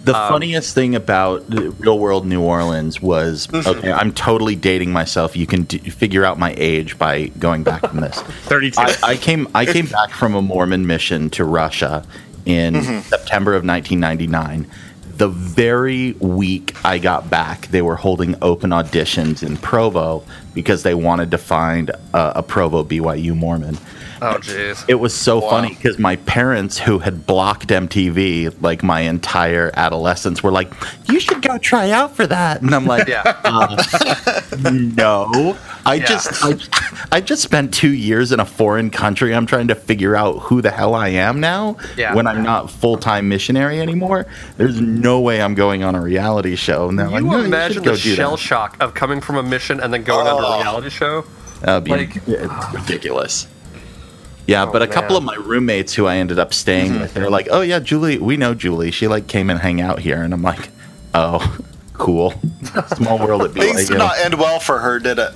[0.03, 3.65] The Um, funniest thing about Real World New Orleans was Mhm.
[3.65, 3.91] okay.
[3.91, 5.35] I'm totally dating myself.
[5.37, 8.17] You can d- figure out my age by going back from this.
[8.45, 8.81] Thirty-two.
[8.81, 9.47] I, I came.
[9.55, 12.03] I came back from a Mormon mission to Russia
[12.45, 13.03] in Mhm.
[13.03, 14.65] September of 1999.
[15.15, 20.95] The very week I got back, they were holding open auditions in Provo because they
[20.95, 23.77] wanted to find a, a Provo BYU Mormon.
[24.25, 24.85] Oh, jeez.
[24.87, 25.49] It was so Wow.
[25.49, 30.71] funny because my parents, who had blocked MTV like my entire adolescence, were like,
[31.09, 33.23] "You should go try out for that," and I'm like, Yeah.
[33.43, 33.75] uh,
[34.71, 36.05] "No, I Yeah.
[36.05, 36.55] just, I,
[37.11, 39.33] I just spent two years in a foreign country.
[39.35, 42.13] I'm trying to figure out who the hell I am now Yeah.
[42.13, 44.25] when I'm not full time missionary anymore.
[44.57, 47.45] There's no way I'm going on a reality show." And they're like, you "No, you
[47.45, 50.37] imagine should the shell that." shock of coming from a mission and then going on
[50.37, 50.41] Oh.
[50.41, 51.25] to a reality show?
[51.61, 52.21] That'd be Like-
[52.73, 53.47] ridiculous.
[54.47, 57.01] Yeah, oh, but a couple of my roommates who I ended up staying mm-hmm.
[57.01, 58.91] with, they're like, "Oh yeah, Julie, we know Julie.
[58.91, 60.69] She like came and hang out here," and I'm like,
[61.13, 61.57] "Oh,
[61.93, 62.33] cool.
[62.95, 65.31] Small world at Things did BYU." not end well for her, did it?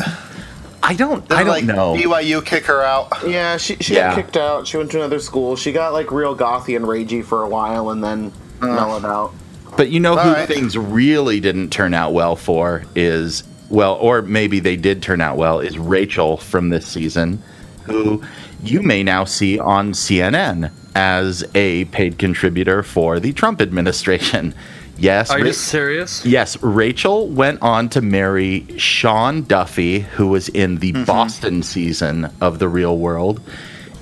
[0.84, 1.28] I don't.
[1.28, 1.96] Did I don't like know.
[1.96, 3.12] BYU kick her out?
[3.26, 4.10] Yeah, she she Yeah.
[4.10, 4.67] got kicked out.
[4.67, 5.56] She went to another school.
[5.56, 9.34] She got like real gothy and ragey for a while, and then mellowed out.
[9.76, 10.48] But you know who All right.
[10.48, 15.38] things really didn't turn out well for is well, or maybe they did turn out
[15.38, 15.60] well.
[15.60, 17.41] Is Rachel from this season,
[17.84, 18.24] who
[18.63, 24.54] you may now see on CNN as a paid contributor for the Trump administration.
[25.00, 26.26] Yes, Are Ra- you serious?
[26.26, 32.58] Yes, Rachel went on to marry Sean Duffy, who was in the Boston season of
[32.58, 33.39] The Real World.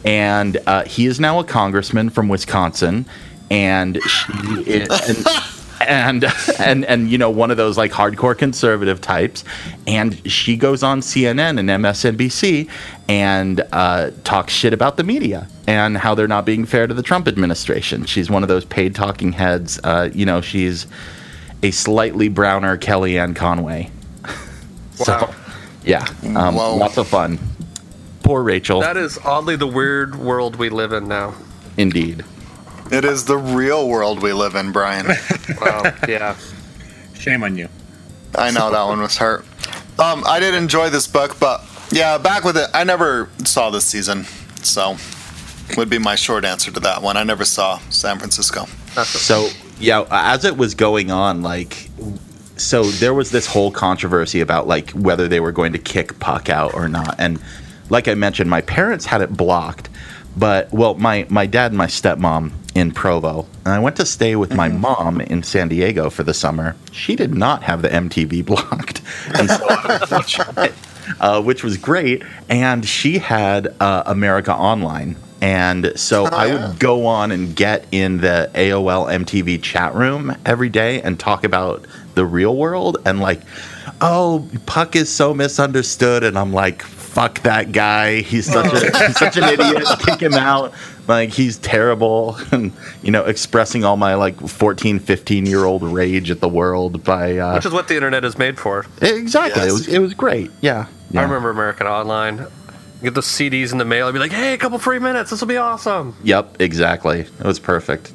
[0.05, 3.05] And uh, he is now a congressman from Wisconsin.
[3.51, 5.17] And she is, and,
[5.81, 6.25] and
[6.59, 9.43] and and you know one of those like hardcore conservative types
[9.87, 12.69] and she goes on CNN and MSNBC
[13.07, 17.03] and uh, talks shit about the media and how they're not being fair to the
[17.03, 18.05] Trump administration.
[18.05, 19.79] She's one of those paid talking heads.
[19.83, 20.87] Uh, you know, she's
[21.61, 23.91] a slightly browner Kellyanne Conway.
[24.95, 25.35] so, Wow.
[25.83, 27.37] yeah, um, lots of fun.
[28.23, 31.35] Poor Rachel, That is oddly the weird world we live in now.
[31.77, 32.23] indeed.
[32.91, 35.07] It is the real world we live in, Brian.
[35.61, 35.83] Wow.
[36.07, 36.35] yeah.
[37.13, 37.69] Shame on you.
[38.37, 39.45] I know that one was hurt.
[39.97, 42.67] Um, I did enjoy this book, but yeah, back with it.
[42.73, 44.25] I never saw this season,
[44.61, 44.97] so
[45.77, 47.15] would be my short answer to that one.
[47.15, 48.65] I never saw San Francisco.
[49.03, 51.89] So yeah, as it was going on, like,
[52.57, 56.49] so there was this whole controversy about like whether they were going to kick Puck
[56.49, 57.39] out or not, and
[57.89, 59.89] like I mentioned, my parents had it blocked,
[60.35, 64.35] but well, my my dad and my stepmom in Provo, and I went to stay
[64.35, 66.75] with my mom in San Diego for the summer.
[66.91, 69.01] She did not have the MTV blocked,
[69.33, 70.73] and so I was watching it,
[71.19, 72.21] uh, which was great.
[72.49, 75.15] And she had uh, America Online.
[75.41, 80.69] And so I would go on and get in the AOL MTV chat room every
[80.69, 81.85] day and talk about
[82.15, 83.41] the real world and like,
[84.01, 86.83] oh, Puck is so misunderstood, and I'm like,
[87.15, 88.19] fuck that guy.
[88.21, 89.87] He's such a he's such an idiot.
[89.99, 90.73] Kick him out.
[91.07, 96.29] Like he's terrible, and you know, expressing all my like 14, 15 year old rage
[96.29, 98.85] at the world by uh, Which is what the internet is made for.
[99.01, 99.63] exactly.
[99.67, 100.51] It was it was great.
[100.61, 100.87] Yeah.
[101.09, 101.21] yeah.
[101.21, 102.47] I remember American Online.
[103.01, 104.07] Get the CDs in the mail.
[104.07, 105.29] I'd be like, "Hey, a couple free minutes.
[105.29, 106.57] This will be awesome." Yep.
[106.59, 107.21] Exactly.
[107.21, 108.11] It was perfect.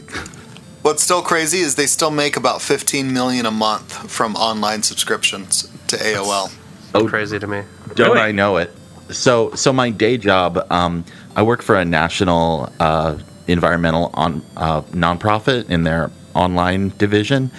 [0.83, 5.71] What's still crazy is they still make about 15 million a month from online subscriptions
[5.89, 6.53] to AOL.
[6.95, 7.63] Oh, crazy to me.
[7.95, 8.75] Don't I know it?
[9.11, 11.05] So, so my day job, um,
[11.37, 17.51] I work for a national uh, environmental on uh, nonprofit in their online division.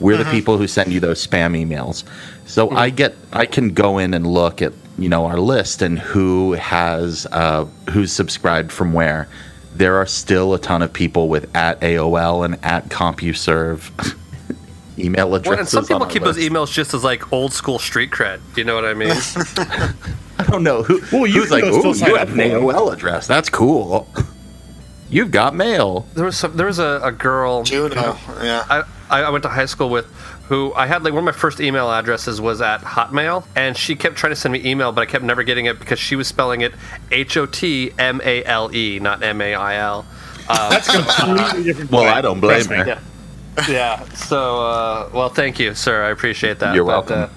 [0.00, 0.30] We're the Mhm.
[0.30, 2.04] people who send you those spam emails.
[2.46, 5.98] So I get, I can go in and look at you know our list and
[5.98, 9.28] who has uh, who's subscribed from where.
[9.76, 13.90] There are still a ton of people with at AOL and at CompuServe
[14.98, 15.58] email Well, addresses.
[15.60, 18.40] and some people on our keep those emails just as like old school street cred.
[18.56, 19.10] You know what I mean?
[20.38, 21.00] I don't know who.
[21.12, 23.26] Well, who's like, ooh, you have an AOL address.
[23.26, 24.06] That's cool.
[25.10, 26.06] You've got mail.
[26.14, 28.64] There was some, there was a, a girl Juno, yeah.
[28.68, 30.04] I, I I went to high school with
[30.48, 33.96] who I had like one of my first email addresses was at Hotmail and she
[33.96, 36.28] kept trying to send me email but I kept never getting it because she was
[36.28, 36.74] spelling it
[37.10, 40.06] H O T M A L E not M A I L.
[40.50, 41.90] Um, That's completely different.
[41.90, 42.04] Well.
[42.14, 42.86] I don't blame her.
[42.86, 43.00] Yeah.
[43.68, 44.04] yeah.
[44.10, 46.04] So, uh, well, thank you, sir.
[46.04, 46.74] I appreciate that.
[46.74, 47.18] You're But, welcome.
[47.22, 47.28] uh,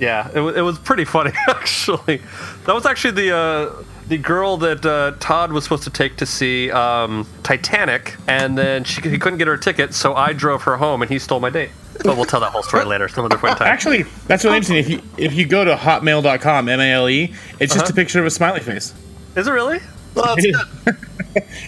[0.00, 2.20] yeah, it, wa- it was pretty funny actually.
[2.66, 6.26] That was actually the uh, the girl that uh, Todd was supposed to take to
[6.26, 10.62] see um, Titanic, and then she he couldn't get her a ticket, so I drove
[10.62, 11.70] her home, and he stole my date.
[12.04, 13.68] But we'll tell that whole story later, some other point in time.
[13.68, 14.76] Actually, that's really interesting.
[14.78, 17.92] If you if you go to hotmail.com, M A L E, it's just Uh-huh.
[17.92, 18.94] a picture of a smiley face.
[19.36, 19.80] Is it really?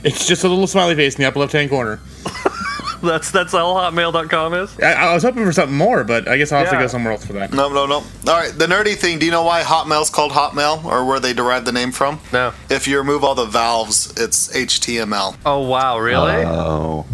[0.05, 2.01] it's just a little smiley face in the upper left hand corner.
[3.03, 4.79] That's that's all hotmail.com is.
[4.81, 7.13] I, I was hoping for something more, but I guess I'll have to go somewhere
[7.13, 7.53] else for that.
[7.53, 7.97] No, no, no.
[7.97, 9.19] All right, the nerdy thing.
[9.19, 12.21] Do you know why Hotmail's called Hotmail, or where they derived the name from?
[12.33, 12.53] No.
[12.69, 15.37] If you remove all the valves, it's HTML.
[15.47, 16.45] Oh wow, really?
[16.45, 17.07] Oh.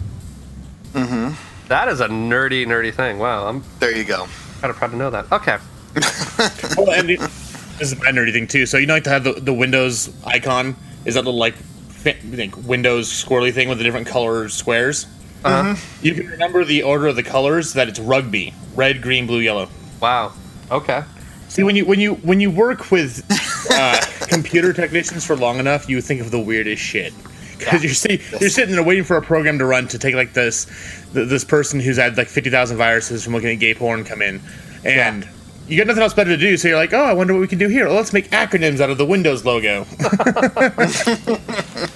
[0.92, 1.68] Mm-hmm.
[1.68, 3.18] That is a nerdy, nerdy thing.
[3.18, 4.26] Wow, I'm There you go.
[4.60, 5.30] kind of proud to know that.
[5.32, 5.56] Okay.
[6.76, 8.66] Well, and it, this is a nerdy thing too.
[8.66, 12.16] So you know, like to have the, the Windows icon is that little like fa-
[12.24, 15.06] like Windows squirrely thing with the different color squares.
[15.44, 15.76] Uh-huh.
[16.02, 19.68] You can remember the order of the colors that it's rugby: red, green, blue, yellow.
[20.00, 20.32] Wow.
[20.70, 21.04] Okay.
[21.48, 23.24] See, when you when you when you work with
[23.70, 27.12] uh, computer technicians for long enough, you think of the weirdest shit.
[27.58, 30.34] Because you're sitting you're sitting there waiting for a program to run to take like
[30.34, 30.66] this
[31.14, 34.20] th- this person who's had like fifty thousand viruses from looking at gay porn come
[34.20, 34.40] in,
[34.84, 35.26] and
[35.66, 36.56] you got nothing else better to do.
[36.56, 37.86] So you're like, oh, I wonder what we can do here.
[37.86, 39.86] Well, let's make acronyms out of the Windows logo.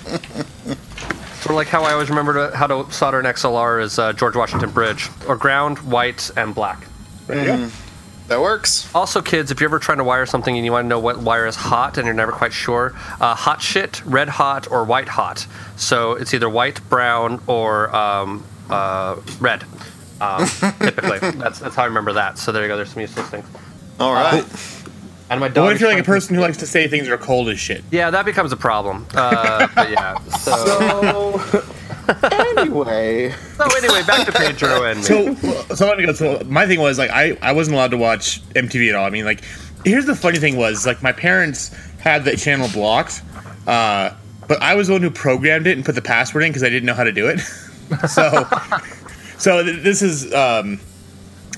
[1.41, 4.13] Sort of like how I always remember to, how to solder an XLR is uh,
[4.13, 6.87] George Washington Bridge, or ground, white, and black.
[8.29, 8.89] That works.
[8.95, 11.19] Also, kids, if you're ever trying to wire something and you want to know what
[11.19, 15.09] wire is hot and you're never quite sure, uh, hot shit, red hot, or white
[15.09, 15.47] hot.
[15.77, 19.65] So it's either white, brown, or um, uh, red.
[20.21, 20.47] Um,
[20.79, 22.39] typically, that's that's how I remember that.
[22.39, 22.77] So there you go.
[22.77, 23.47] There's some useless things.
[23.99, 24.45] All right.
[25.31, 25.65] And my But dog.
[25.65, 27.59] what is if you're like a person who likes to say things are cold as
[27.59, 27.85] shit?
[27.91, 29.07] Yeah, that becomes a problem.
[29.15, 30.19] Uh, but yeah.
[30.39, 31.41] So,
[32.33, 33.31] anyway.
[33.57, 35.05] so anyway, back to Pedro and me.
[35.05, 35.35] So,
[35.75, 36.13] so go.
[36.13, 39.07] So my thing was like I, I wasn't allowed to watch MTV at all.
[39.07, 39.43] I mean, like
[39.85, 41.69] here's the funny thing was like my parents
[42.01, 43.23] had the channel blocked,
[43.67, 44.11] uh,
[44.49, 46.71] but I was the one who programmed it and put the password in because I
[46.71, 47.39] didn't know how to do it.
[48.09, 48.47] so,
[49.39, 50.81] so th- this is um,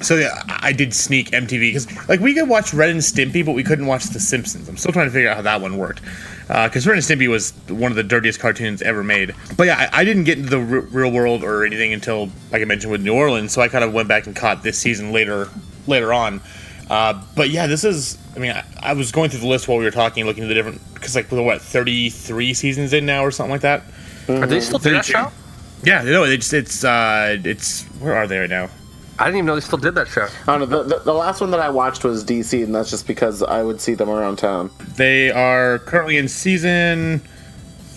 [0.03, 3.53] so yeah, I did sneak MTV because like we could watch Ren and Stimpy, but
[3.53, 4.69] we couldn't watch The Simpsons.
[4.69, 6.03] I'm still trying to figure out how that one worked
[6.47, 9.35] because Ren and Stimpy was one of the dirtiest cartoons ever made.
[9.57, 12.63] But yeah, I, I didn't get into the r- real world or anything until, like
[12.63, 13.53] I mentioned, with New Orleans.
[13.53, 15.49] So I kind of went back and caught this season later,
[15.87, 16.41] later on.
[16.91, 18.19] Uh, but yeah, this is.
[18.37, 20.49] I mean, I, I was going through the list while we were talking, looking at
[20.49, 23.85] the different because like we're what 33 seasons in now or something like that.
[24.29, 25.33] Are they still doing that show?
[25.85, 28.69] Yeah, no, it's it's uh, it's where are they right now?
[29.19, 30.27] I didn't even know they still did that show.
[30.49, 30.83] I don't know.
[30.83, 33.63] The, the, the last one that I watched was DC, and that's just because I
[33.63, 34.71] would see them around town.
[34.97, 37.21] They are currently in season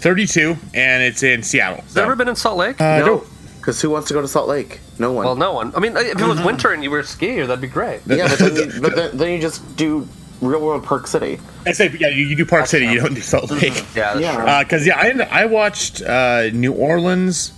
[0.05, 1.81] 32, and it's in Seattle.
[1.81, 2.79] Has it ever been in Salt Lake?
[2.79, 3.23] Uh, no.
[3.57, 4.79] Because who wants to go to Salt Lake?
[4.99, 5.25] No one.
[5.25, 5.73] Well, no one.
[5.75, 8.01] I mean, if it was winter and you were a skier, that'd be great.
[8.05, 10.07] yeah, but, then you, but then, then you just do
[10.41, 11.39] Real World Park City.
[11.65, 13.73] I say, yeah, you, you do Park City, you don't do Salt Lake.
[13.95, 14.63] Yeah, that's Yeah.
[14.63, 17.53] Because yeah, I I watched uh, New Orleans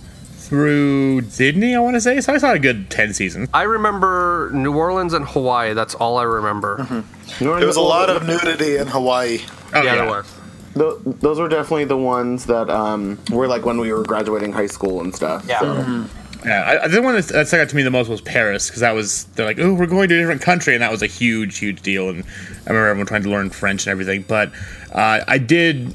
[0.48, 2.20] through Sydney, I want to say.
[2.20, 3.48] So I saw a good 10 seasons.
[3.52, 5.74] I remember New Orleans and Hawaii.
[5.74, 7.04] That's all I remember.
[7.38, 9.40] There was a lot of nudity in Hawaii.
[9.74, 10.34] Oh, yeah, there was.
[10.74, 14.66] Tho- those were definitely the ones that um, were like when we were graduating high
[14.66, 15.44] school and stuff.
[15.46, 15.60] Yeah.
[15.60, 16.04] So.
[16.46, 18.68] Yeah, I, I- the one that, that stuck out to me the most was Paris
[18.68, 21.02] because that was they're like, oh, we're going to a different country, and that was
[21.02, 22.08] a huge, huge deal.
[22.08, 22.24] And
[22.66, 24.22] I remember everyone trying to learn French and everything.
[24.22, 24.52] But
[24.92, 25.94] uh, I did,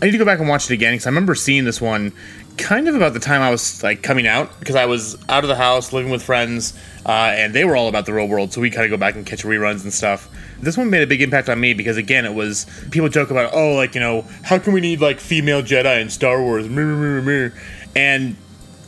[0.00, 2.12] I need to go back and watch it again because I remember seeing this one
[2.60, 5.48] kind of about the time I was like coming out because I was out of
[5.48, 8.52] the house living with friends, uh, and they were all about the real world.
[8.52, 10.28] So we kind of go back and catch reruns and stuff.
[10.60, 13.52] This one made a big impact on me because again, it was people joke about,
[13.54, 16.66] oh, like you know, how can we need like female Jedi in Star Wars?
[17.96, 18.36] And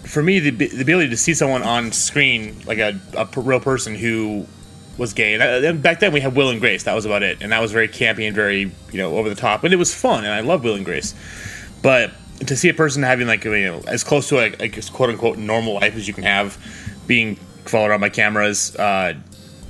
[0.04, 3.00] for me, the, the ability to see someone on screen, like a
[3.36, 4.46] real person who
[4.98, 6.84] was gay, and, uh, and back then we had Will and Grace.
[6.84, 9.34] That was about it, and that was very campy and very you know over the
[9.34, 11.14] top, and it was fun, and I love Will and Grace.
[11.80, 12.12] But
[12.46, 14.58] to see a person having like you know as close to like
[14.92, 16.58] quote unquote normal life as you can have,
[17.06, 19.14] being followed around by cameras, uh,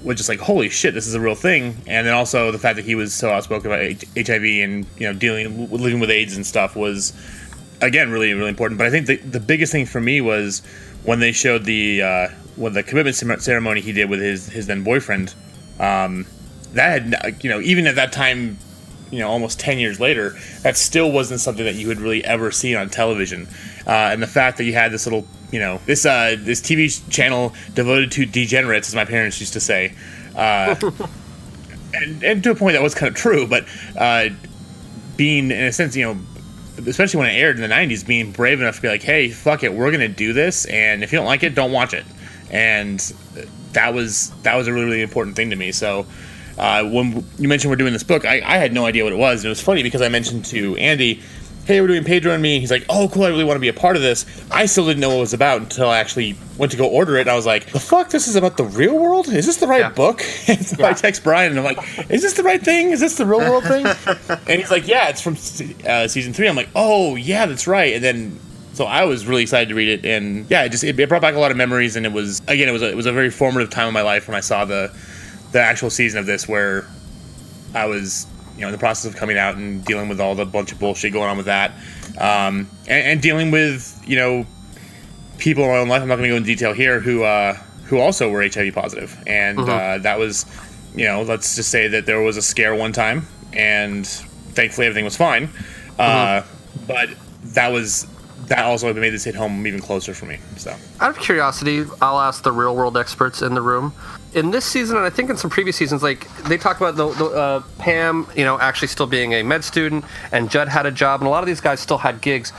[0.02, 1.76] was just like holy shit, this is a real thing.
[1.87, 5.12] And then also the fact that he was so outspoken about HIV and you know
[5.12, 7.12] dealing living with AIDS and stuff was
[7.80, 8.78] again really really important.
[8.78, 10.62] But I think the the biggest thing for me was
[11.04, 14.82] when they showed the uh, when the commitment ceremony he did with his his then
[14.82, 15.35] boyfriend.
[15.78, 16.26] Um,
[16.74, 18.58] that had you know even at that time
[19.12, 22.51] you know almost 10 years later that still wasn't something that you had really ever
[22.51, 23.46] seen on television.
[23.87, 27.09] Uh, and the fact that you had this little you know this uh, this tv
[27.11, 29.94] channel devoted to degenerates as my parents used to say.
[30.35, 30.75] Uh,
[31.94, 33.64] and, and to a point that was kind of true but
[33.96, 34.29] uh,
[35.16, 36.18] being in a sense you know
[36.87, 39.62] especially when it aired in the 90s being brave enough to be like hey fuck
[39.62, 42.05] it we're gonna do this and if you don't like it don't watch it.
[42.51, 43.01] And
[43.72, 45.72] that was that was a really, really important thing to me.
[45.72, 46.07] So
[46.62, 49.18] uh, when you mentioned we're doing this book, I, I had no idea what it
[49.18, 49.40] was.
[49.40, 51.20] And it was funny because I mentioned to Andy,
[51.64, 52.61] hey, we're doing Pedro and me.
[52.61, 54.25] He's like, oh, cool, I really want to be a part of this.
[54.48, 57.16] I still didn't know what it was about until I actually went to go order
[57.16, 57.22] it.
[57.22, 59.27] And I was like, the fuck, this is about the real world?
[59.27, 60.22] Is this the right book?
[60.48, 62.90] And so I text Brian and I'm like, is this the right thing?
[62.90, 63.85] Is this the real world thing?
[64.46, 65.35] and he's like, yeah, it's from
[65.85, 66.48] uh, season three.
[66.48, 67.94] I'm like, oh, yeah, that's right.
[67.94, 68.38] And then
[68.75, 71.20] so I was really excited to read it, and yeah, it just it, it brought
[71.20, 73.12] back a lot of memories, and it was again, it was a, it was a
[73.12, 74.90] very formative time in my life when I saw the
[75.53, 76.87] the actual season of this, where
[77.75, 80.45] I was you know in the process of coming out and dealing with all the
[80.45, 81.73] bunch of bullshit going on with that,
[82.19, 84.47] um, and, and dealing with you know
[85.38, 86.03] people in my own life.
[86.03, 89.17] I'm not going to go into detail here who uh, who also were HIV positive,
[89.27, 89.69] and Mhm.
[89.69, 90.47] uh, that was
[90.95, 95.05] you know let's just say that there was a scare one time, and thankfully everything
[95.05, 95.49] was fine,
[95.99, 96.43] uh,
[96.87, 97.09] but
[97.55, 98.07] that was
[98.53, 100.38] that also made this hit home even closer for me.
[100.59, 100.77] So.
[101.01, 103.95] Out of curiosity, I'll ask the real world experts in the room.
[104.35, 107.09] In this season, and I think in some previous seasons, like they talk about the,
[107.12, 110.91] the uh, Pam, you know, actually still being a med student, and Judd had a
[110.91, 112.53] job, and a lot of these guys still had gigs.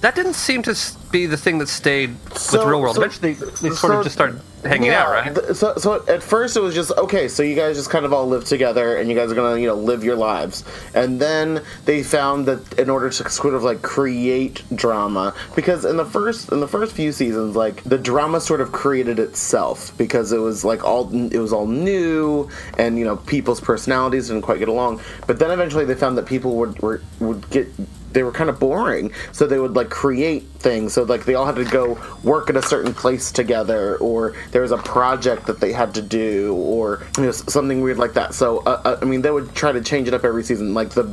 [0.00, 0.74] That didn't seem to
[1.10, 2.96] be the thing that stayed So- with real world.
[2.96, 5.34] so- Eventually, they sort so- of just started hanging Yeah, out, right?
[5.34, 7.28] th- So, so at first it was just okay.
[7.28, 9.66] So you guys just kind of all live together, and you guys are gonna, you
[9.66, 10.64] know, live your lives.
[10.94, 15.98] And then they found that in order to sort of like create drama, because in
[15.98, 20.32] the first in the first few seasons, like the drama sort of created itself because
[20.32, 24.60] it was like all it was all new, and you know people's personalities didn't quite
[24.60, 25.00] get along.
[25.26, 27.68] But then eventually they found that people would were, would get
[28.12, 31.46] they were kind of boring so they would like create things so like they all
[31.46, 35.60] had to go work at a certain place together or there was a project that
[35.60, 39.04] they had to do or you know, something weird like that so uh, uh, i
[39.04, 41.04] mean they would try to change it up every season like the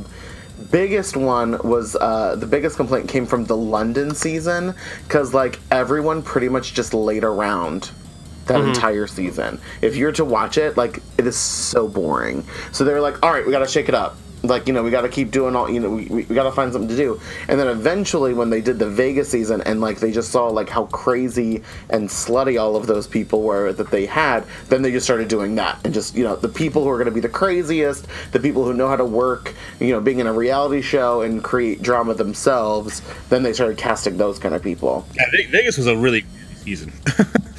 [0.70, 6.20] biggest one was uh, the biggest complaint came from the london season because like everyone
[6.22, 7.90] pretty much just laid around
[8.46, 8.68] that Mhm.
[8.68, 9.60] entire season.
[9.82, 12.44] If you're to watch it, like it is so boring.
[12.72, 14.16] So they were like, "All right, we got to shake it up.
[14.42, 15.68] Like you know, we got to keep doing all.
[15.68, 18.60] You know, we, we, got to find something to do." And then eventually, when they
[18.60, 22.76] did the Vegas season, and like they just saw like how crazy and slutty all
[22.76, 26.14] of those people were that they had, then they just started doing that, and just
[26.14, 28.88] you know, the people who are going to be the craziest, the people who know
[28.88, 33.42] how to work, you know, being in a reality show and create drama themselves, then
[33.42, 35.06] they started casting those kind of people.
[35.14, 36.24] Yeah, Vegas was a really
[36.58, 36.90] season.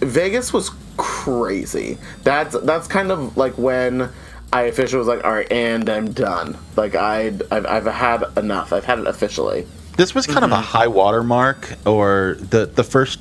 [0.00, 1.98] Vegas was crazy.
[2.22, 4.10] That's that's kind of like when
[4.52, 6.58] I officially was like, all right, and I'm done.
[6.76, 8.72] Like I I've, I've had enough.
[8.72, 9.66] I've had it officially.
[9.96, 10.64] This was kind of a mm-hmm.
[10.64, 13.20] high water mark, or the the first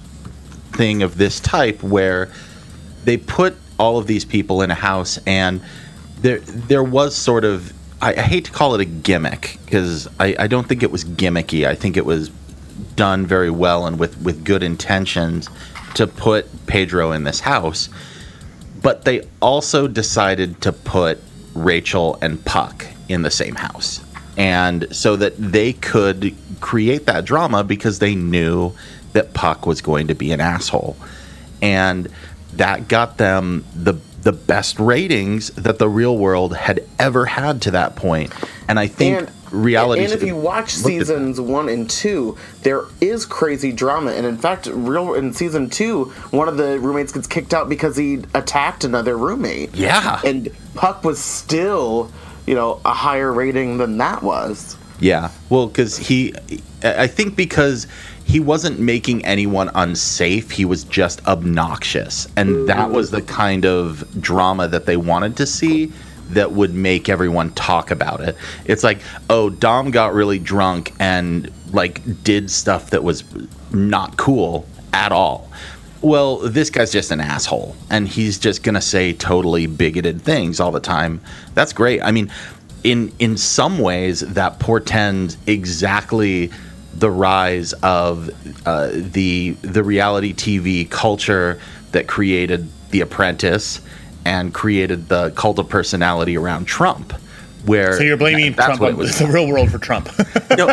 [0.73, 2.31] thing of this type where
[3.03, 5.61] they put all of these people in a house, and
[6.19, 10.35] there there was sort of I, I hate to call it a gimmick because I,
[10.37, 11.67] I don't think it was gimmicky.
[11.67, 12.29] I think it was
[12.95, 15.49] done very well and with with good intentions
[15.95, 17.89] to put Pedro in this house.
[18.81, 21.19] But they also decided to put
[21.53, 24.01] Rachel and Puck in the same house.
[24.37, 28.73] and so that they could create that drama because they knew
[29.13, 30.95] that Puck was going to be an asshole,
[31.61, 32.07] and
[32.53, 37.71] that got them the the best ratings that the real world had ever had to
[37.71, 38.31] that point.
[38.67, 40.03] And I think And- reality.
[40.03, 44.11] And if you watch seasons one and two, there is crazy drama.
[44.11, 47.97] And in fact, real in season two, one of the roommates gets kicked out because
[47.97, 49.75] he attacked another roommate.
[49.75, 50.21] Yeah.
[50.23, 52.11] And Puck was still,
[52.47, 54.77] you know, a higher rating than that was.
[54.99, 55.31] Yeah.
[55.49, 56.33] Well, because he,
[56.83, 57.87] I think because
[58.31, 62.29] he wasn't making anyone unsafe, he was just obnoxious.
[62.37, 65.91] And that was the kind of drama that they wanted to see
[66.29, 68.37] that would make everyone talk about it.
[68.63, 73.25] It's like, oh, Dom got really drunk and like did stuff that was
[73.73, 75.51] not cool at all.
[76.01, 80.61] Well, this guy's just an asshole and he's just going to say totally bigoted things
[80.61, 81.19] all the time.
[81.53, 82.01] That's great.
[82.01, 82.31] I mean,
[82.85, 86.49] in in some ways that portends exactly
[86.93, 88.29] the rise of
[88.65, 91.59] uh, the the reality TV culture
[91.91, 93.81] that created The Apprentice
[94.25, 97.13] and created the cult of personality around Trump.
[97.65, 100.09] Where So you're blaming that's Trump what it was the real world for Trump.
[100.57, 100.69] no,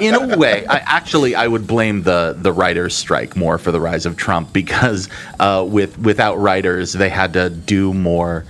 [0.00, 3.80] in a way, I actually I would blame the the writers' strike more for the
[3.80, 5.08] rise of Trump because
[5.38, 8.44] uh, with without writers, they had to do more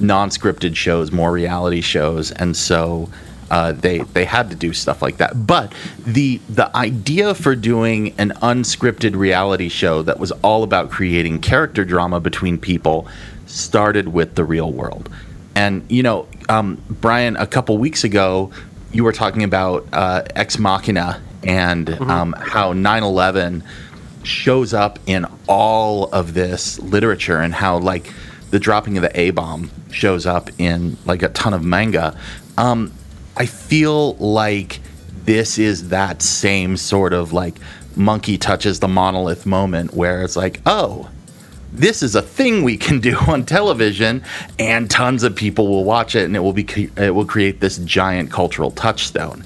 [0.00, 3.08] non-scripted shows, more reality shows, and so.
[3.50, 8.12] Uh, they they had to do stuff like that, but the the idea for doing
[8.18, 13.06] an unscripted reality show that was all about creating character drama between people
[13.46, 15.08] started with the real world.
[15.54, 18.50] And you know, um, Brian, a couple weeks ago,
[18.92, 23.62] you were talking about uh, Ex Machina and um, how 9/11
[24.24, 28.12] shows up in all of this literature, and how like
[28.50, 32.18] the dropping of the A bomb shows up in like a ton of manga.
[32.58, 32.92] Um,
[33.36, 34.80] I feel like
[35.24, 37.56] this is that same sort of like
[37.96, 41.08] monkey touches the monolith moment where it's like, oh,
[41.72, 44.22] this is a thing we can do on television
[44.58, 46.66] and tons of people will watch it and it will be
[46.96, 49.44] it will create this giant cultural touchstone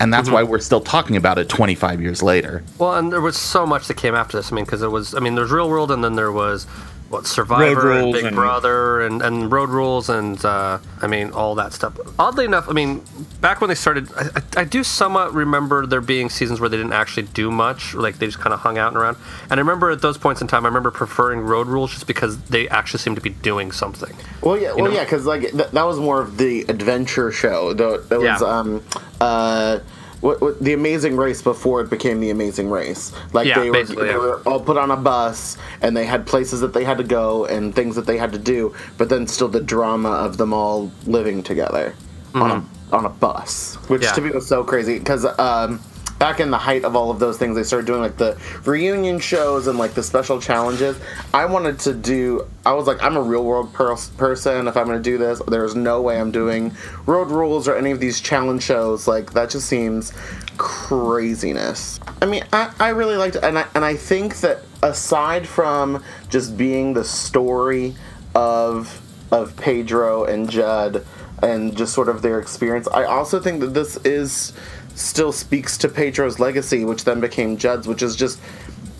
[0.00, 0.32] and that's Mhm.
[0.32, 3.86] why we're still talking about it 25 years later Well, and there was so much
[3.88, 4.50] that came after this.
[4.50, 6.66] I mean, because it was, I mean, there's Real World, and then there was
[7.08, 11.30] what Survivor, and Rules Big and- Brother, and, and Road Rules, and uh, I mean,
[11.30, 11.96] all that stuff.
[12.18, 13.02] Oddly enough, I mean,
[13.40, 16.76] back when they started, I, I, I do somewhat remember there being seasons where they
[16.76, 19.16] didn't actually do much, like they just kind of hung out and around.
[19.44, 22.38] And I remember at those points in time, I remember preferring Road Rules just because
[22.42, 24.14] they actually seemed to be doing something.
[24.42, 24.96] Well, yeah, You well, know?
[24.98, 27.72] yeah, because like th- that was more of the adventure show.
[27.72, 28.46] Though that was Yeah.
[28.46, 28.82] um
[29.20, 29.78] uh.
[30.20, 33.84] What, what, the Amazing Race before it became the Amazing Race, like Yeah, they were
[33.84, 34.16] they yeah.
[34.16, 37.44] were all put on a bus and they had places that they had to go
[37.46, 40.90] and things that they had to do, but then still the drama of them all
[41.06, 41.94] living together
[42.34, 44.12] on a on a bus, which Yeah.
[44.12, 45.78] to me was so crazy because um,
[46.18, 49.18] back in the height of all of those things, they started doing like the reunion
[49.18, 50.98] shows and like the special challenges.
[51.32, 52.46] I wanted to do.
[52.66, 54.68] I was like, I'm a real world pers- person.
[54.68, 56.74] If I'm going to do this, there's no way I'm doing
[57.06, 59.06] road rules or any of these challenge shows.
[59.06, 60.12] Like that just seems
[60.56, 62.00] craziness.
[62.20, 66.02] I mean, I, I really liked it, and I and I think that aside from
[66.28, 67.94] just being the story
[68.34, 69.00] of
[69.30, 71.04] of Pedro and Judd
[71.42, 74.52] and just sort of their experience, I also think that this is
[74.98, 78.40] still speaks to Pedro's legacy, which then became Judd's, which is just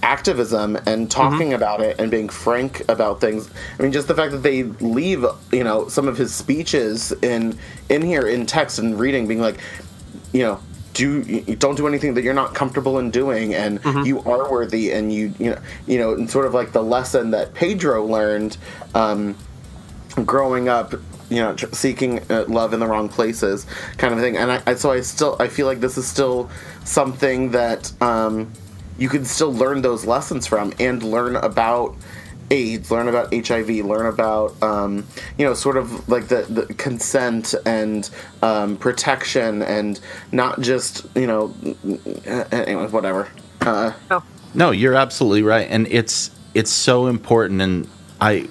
[0.02, 3.50] activism and talking about it and being frank about things.
[3.78, 7.58] I mean, just the fact that they leave, you know, some of his speeches in
[7.88, 9.58] in here in text and reading, being like,
[10.32, 10.60] you know.
[10.94, 14.90] Do you don't do anything that you're not comfortable in doing, and you are worthy,
[14.90, 18.56] and you you know you know, and sort of like the lesson that Pedro learned,
[18.96, 19.36] um,
[20.24, 20.94] growing up,
[21.28, 23.66] you know, tr- seeking uh, love in the wrong places,
[23.96, 24.36] kind of thing.
[24.36, 26.50] And I, I so I still I feel like this is still
[26.84, 28.52] something that um,
[28.98, 31.96] you can still learn those lessons from and learn about
[32.50, 35.06] AIDS, learn about HIV, learn about um,
[35.36, 38.08] you know sort of like the, the consent and
[38.42, 40.00] um, protection and
[40.32, 41.54] not just you know
[42.52, 43.28] anyway whatever.
[43.60, 43.92] Uh,
[44.54, 47.60] No, you're absolutely right, and it's it's so important.
[47.60, 47.88] And
[48.20, 48.48] I,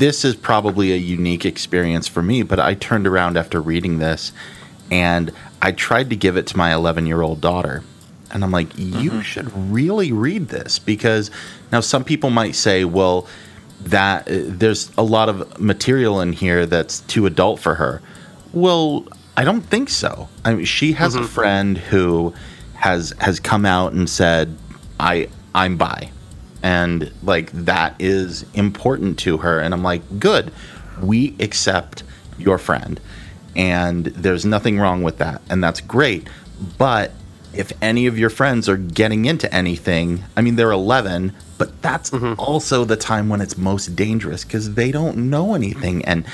[0.00, 2.42] this is probably a unique experience for me.
[2.42, 4.32] But I turned around after reading this,
[4.90, 5.30] and
[5.60, 7.84] I tried to give it to my 11 year old daughter,
[8.32, 11.30] and I'm like, you should really read this because
[11.70, 13.28] now some people might say, well,
[13.82, 18.00] that uh, there's a lot of material in here that's too adult for her.
[18.52, 20.28] Well, I don't think so.
[20.44, 22.34] I mean, she has a friend who
[22.74, 24.56] has has come out and said,
[24.98, 26.10] "I I'm bi,"
[26.62, 29.60] and like that is important to her.
[29.60, 30.52] And I'm like, good,
[31.02, 32.02] we accept
[32.38, 33.00] your friend.
[33.56, 36.28] and there's nothing wrong with that, and that's great.
[36.78, 37.12] But
[37.52, 42.10] if any of your friends are getting into anything, I mean, they're 11, but that's
[42.10, 42.38] mm-hmm.
[42.38, 46.04] also the time when it's most dangerous because they don't know anything.
[46.04, 46.24] And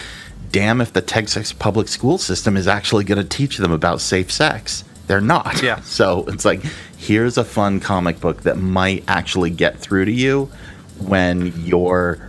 [0.52, 4.30] damn if the Texas public school system is actually going to teach them about safe
[4.30, 4.84] sex.
[5.06, 5.62] They're not.
[5.62, 5.80] Yeah.
[5.84, 6.62] So it's like,
[6.98, 10.50] here's a fun comic book that might actually get through to you
[10.98, 12.28] when you're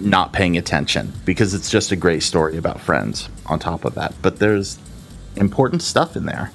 [0.00, 4.14] not paying attention because it's just a great story about friends on top of that.
[4.22, 4.78] But there's
[5.36, 6.52] important stuff in there.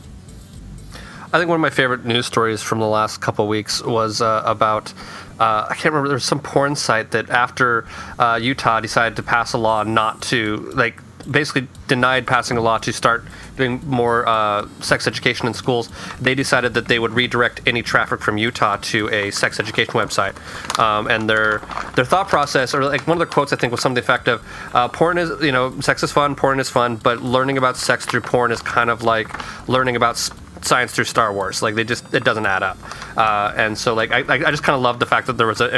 [1.33, 4.43] I think one of my favorite news stories from the last couple weeks was uh,
[4.45, 4.93] about.
[5.37, 6.07] Uh, I can't remember.
[6.07, 7.85] There was some porn site that after
[8.17, 12.77] uh, Utah decided to pass a law not to like basically denied passing a law
[12.79, 13.23] to start
[13.57, 15.89] doing more uh, sex education in schools.
[16.19, 20.35] They decided that they would redirect any traffic from Utah to a sex education website.
[20.79, 21.59] Um, and their
[21.95, 24.41] their thought process, or like one of the quotes, I think was something effective.
[24.73, 26.35] Uh, porn is, you know, sex is fun.
[26.35, 29.29] Porn is fun, but learning about sex through porn is kind of like
[29.67, 30.31] learning about s-
[30.65, 31.61] science through Star Wars.
[31.61, 32.77] Like they just it doesn't add up.
[33.17, 35.61] Uh, and so like I, I just kind of love the fact that there was
[35.61, 35.77] a,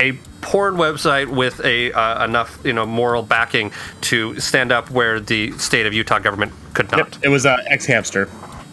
[0.00, 3.70] a, a porn website with a uh, enough you know moral backing
[4.02, 7.14] to stand up where the state of Utah government could not.
[7.14, 8.28] Yep, it was uh, X Hamster.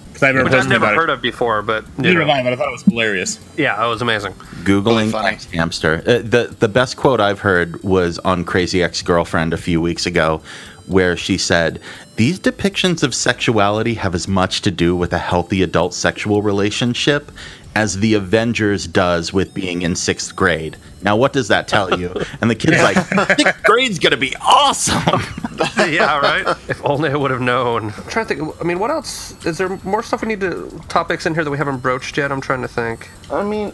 [0.08, 1.14] Because I remember Which I've never heard it.
[1.14, 2.26] of before, but you Neither know.
[2.26, 3.40] have I, but I thought it was hilarious.
[3.58, 4.34] yeah, it was amazing.
[4.64, 6.02] Googling X hamster.
[6.06, 10.06] Uh, the the best quote I've heard was on Crazy Ex Girlfriend a few weeks
[10.06, 10.42] ago,
[10.90, 11.80] where she said,
[12.16, 17.32] "These depictions of sexuality have as much to do with a healthy adult sexual relationship
[17.76, 22.14] as the Avengers does with being in sixth grade." Now, what does that tell you?
[22.42, 22.98] And the kid's like,
[23.38, 25.22] "Sixth grade's gonna be awesome."
[25.78, 26.58] yeah, right.
[26.68, 27.86] If only I would have known.
[27.86, 28.62] I'm trying to think.
[28.62, 29.46] I mean, what else?
[29.46, 32.32] Is there more stuff we need to topics in here that we haven't broached yet?
[32.32, 33.10] I'm trying to think.
[33.32, 33.74] I mean,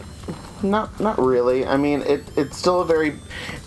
[0.62, 1.66] not not really.
[1.66, 3.18] I mean, it it's still a very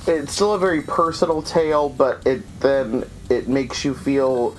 [0.08, 4.56] it's still a very personal tale, but it then it makes you feel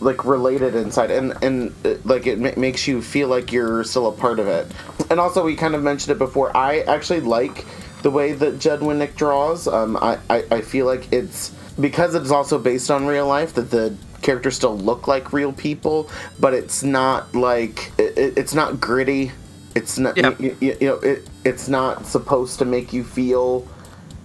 [0.00, 4.08] like related inside, and and uh, like it ma- makes you feel like you're still
[4.08, 4.66] a part of it.
[5.10, 6.56] And also, we kind of mentioned it before.
[6.56, 7.64] I actually like
[8.02, 9.68] the way that Judd Winick draws.
[9.68, 11.50] Um, I, I I feel like it's
[11.80, 16.08] because it's also based on real life that the characters still look like real people,
[16.38, 19.32] but it's not like it, it- it's not gritty.
[19.74, 21.26] It's not you, you, you know it.
[21.44, 23.66] It's not supposed to make you feel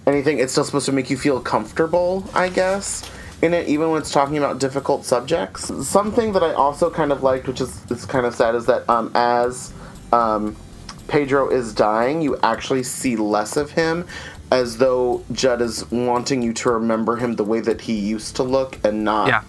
[0.06, 0.40] anything.
[0.40, 3.08] It's still supposed to make you feel comfortable, I guess.
[3.40, 5.70] In it, even when it's talking about difficult subjects.
[5.86, 8.88] Something that I also kind of liked, which is, is kind of sad, is that
[8.90, 9.72] um, as
[10.12, 10.56] um,
[11.06, 14.06] Pedro is dying, you actually see less of him,
[14.50, 18.42] as though Judd is wanting you to remember him the way that he used to
[18.42, 19.42] look, and not Yeah.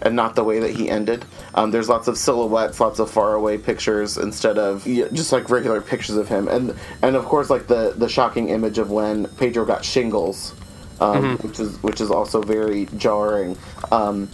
[0.00, 1.24] and not the way that he ended.
[1.54, 5.80] Um, there's lots of silhouettes, lots of faraway pictures instead of yeah, just like regular
[5.82, 9.64] pictures of him, and and of course like the the shocking image of when Pedro
[9.66, 10.54] got shingles,
[11.00, 11.44] um, Mhm.
[11.44, 13.56] which is which is also very jarring.
[13.92, 14.28] Um,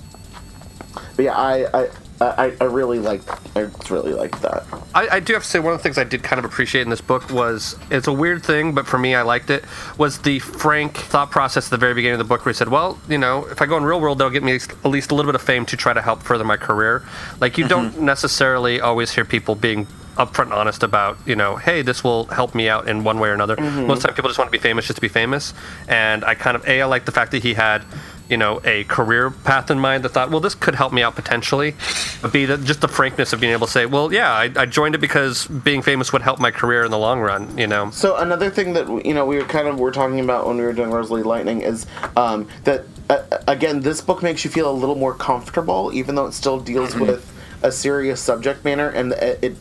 [1.17, 1.89] but yeah, I I,
[2.21, 3.23] I I really like
[3.57, 4.65] I really like that.
[4.95, 6.83] I, I do have to say one of the things I did kind of appreciate
[6.83, 9.65] in this book was it's a weird thing, but for me I liked it
[9.99, 12.69] was the frank thought process at the very beginning of the book where he said,
[12.69, 15.15] "Well, you know, if I go in real world, that'll get me at least a
[15.15, 17.03] little bit of fame to try to help further my career."
[17.41, 19.87] Like you don't necessarily always hear people being
[20.17, 23.35] upfront honest about, you know, hey, this will help me out in one way or
[23.35, 23.57] another.
[23.57, 23.87] Mhm.
[23.87, 25.55] Most of the time, people just want to be famous just to be famous,
[25.89, 27.83] and I kind of a I like the fact that he had.
[28.29, 31.17] You know, a career path in mind that thought, well, this could help me out
[31.17, 31.75] potentially.
[32.23, 34.67] But B, that just the frankness of being able to say, well, yeah, I, I
[34.67, 37.59] joined it because being famous would help my career in the long run.
[37.59, 40.47] You know, So another thing that you know we were kind of were talking about
[40.47, 41.87] when we were doing Rosalie Lightning is
[42.17, 46.27] um, that uh, again this book makes you feel a little more comfortable, even though
[46.27, 47.33] it still deals with
[47.65, 49.57] a serious subject matter, and it, it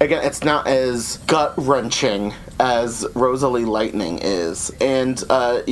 [0.00, 5.62] again it's not as gut wrenching as Rosalie Lightning is, and uh,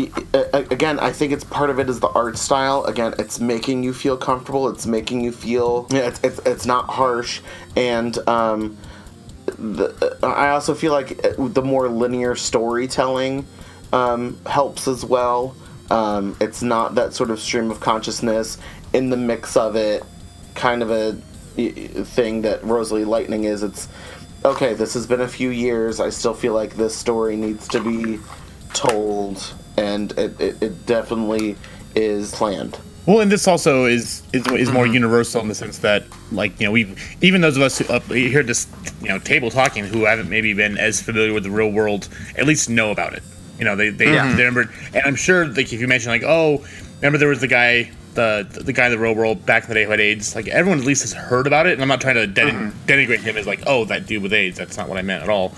[0.53, 2.85] again I think it's part of it is the art style.
[2.85, 4.68] Again, it's making you feel comfortable.
[4.68, 7.41] It's making you feel yeah, it's it's, it's not harsh
[7.77, 8.16] and.
[8.29, 8.77] Um,
[9.47, 13.47] the, I also feel like the more linear storytelling
[13.93, 15.55] um, helps as well.
[15.91, 18.59] Um, it's not that sort of stream of consciousness
[18.93, 20.03] in the mix of it,
[20.55, 21.16] kind of a
[21.57, 23.62] thing that Rosalie Lightning is.
[23.62, 23.88] It's
[24.44, 24.74] okay.
[24.74, 26.00] This has been a few years.
[26.00, 28.18] I still feel like this story needs to be
[28.74, 31.57] told, and it, it, it definitely
[31.94, 32.78] is planned.
[33.07, 34.94] Well, and this also is is, is more mm-hmm.
[34.94, 38.02] universal in the sense that, like, you know, we even those of us who, up
[38.04, 38.66] here at this
[39.00, 42.46] you know table talking who haven't maybe been as familiar with the real world, at
[42.46, 43.22] least know about it.
[43.59, 44.14] You know, they they, mm-hmm.
[44.14, 44.36] Yeah.
[44.36, 46.64] they remember, and I'm sure like if you mention like, oh,
[46.96, 47.90] remember there was the guy.
[48.16, 50.48] The, the guy in the real world back in the day who had AIDS, like
[50.48, 53.36] everyone at least has heard about it, and I'm not trying to den- denigrate him
[53.36, 54.56] as like, oh, that dude with AIDS.
[54.56, 55.54] That's not what I meant at all.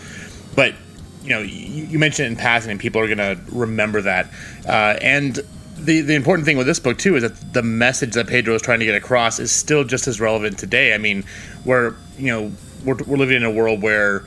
[0.57, 0.75] But
[1.23, 4.31] you know, you, you mentioned it in passing, and people are gonna remember that.
[4.67, 5.39] Uh, and
[5.77, 8.63] the the important thing with this book too is that the message that Pedro is
[8.63, 10.95] trying to get across is still just as relevant today.
[10.95, 11.25] I mean,
[11.65, 12.53] we're you know
[12.85, 14.21] we're, we're living in a world where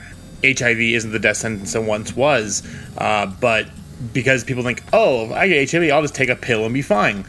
[0.43, 2.63] HIV isn't the death sentence it once was,
[2.97, 3.67] uh, but
[4.13, 6.82] because people think, oh, if I get HIV, I'll just take a pill and be
[6.82, 7.25] fine.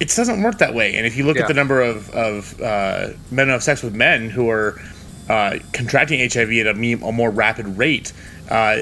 [0.00, 0.96] It doesn't work that way.
[0.96, 1.42] And if you look Yeah.
[1.42, 4.80] at the number of, of uh, men who have sex with men who are
[5.28, 8.12] uh, contracting HIV at a, me- a more rapid rate,
[8.50, 8.78] uh,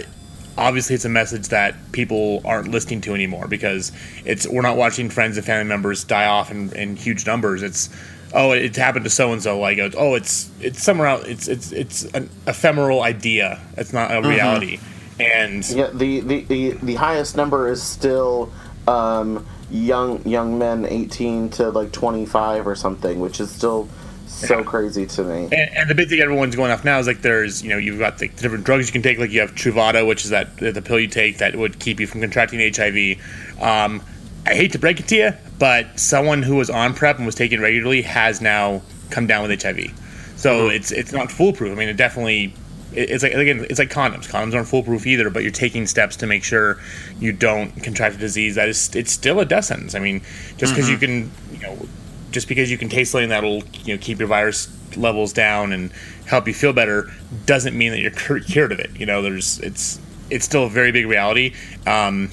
[0.58, 3.92] obviously it's a message that people aren't listening to anymore because
[4.24, 7.62] it's we're not watching friends and family members die off in, in huge numbers.
[7.62, 7.88] It's
[8.34, 9.58] oh, it happened to so and so.
[9.60, 11.28] Like oh, it's it's somewhere out.
[11.28, 13.60] It's it's it's an ephemeral idea.
[13.76, 14.28] It's not a Mhm.
[14.28, 14.78] reality.
[15.20, 18.50] And Yeah, the, the, the, the highest number is still
[18.88, 23.88] um, young young men 18 to like 25 or something, which is still
[24.26, 25.44] so crazy to me.
[25.44, 27.98] And, and the big thing everyone's going off now is like there's you know you've
[27.98, 30.82] got the different drugs you can take like you have Truvada which is that the
[30.82, 33.18] pill you take that would keep you from contracting HIV.
[33.60, 34.02] Um,
[34.46, 37.36] I hate to break it to you, but someone who was on prep and was
[37.36, 39.98] taken regularly has now come down with HIV.
[40.36, 41.72] So it's it's not foolproof.
[41.72, 42.52] I mean, it definitely it-
[42.94, 44.28] it's like again it's like condoms.
[44.28, 46.78] Condoms aren't foolproof either, but you're taking steps to make sure
[47.18, 49.94] you don't contract a disease that is it's still a death sentence.
[49.94, 50.20] I mean,
[50.58, 50.92] just because Mhm.
[50.92, 51.86] you can you know
[52.30, 55.90] just because you can taste something that'll you know keep your virus levels down and
[56.26, 57.10] help you feel better
[57.46, 58.90] doesn't mean that you're cured of it.
[58.98, 59.98] You know, there's it's
[60.30, 61.54] it's still a very big reality.
[61.86, 62.30] Um,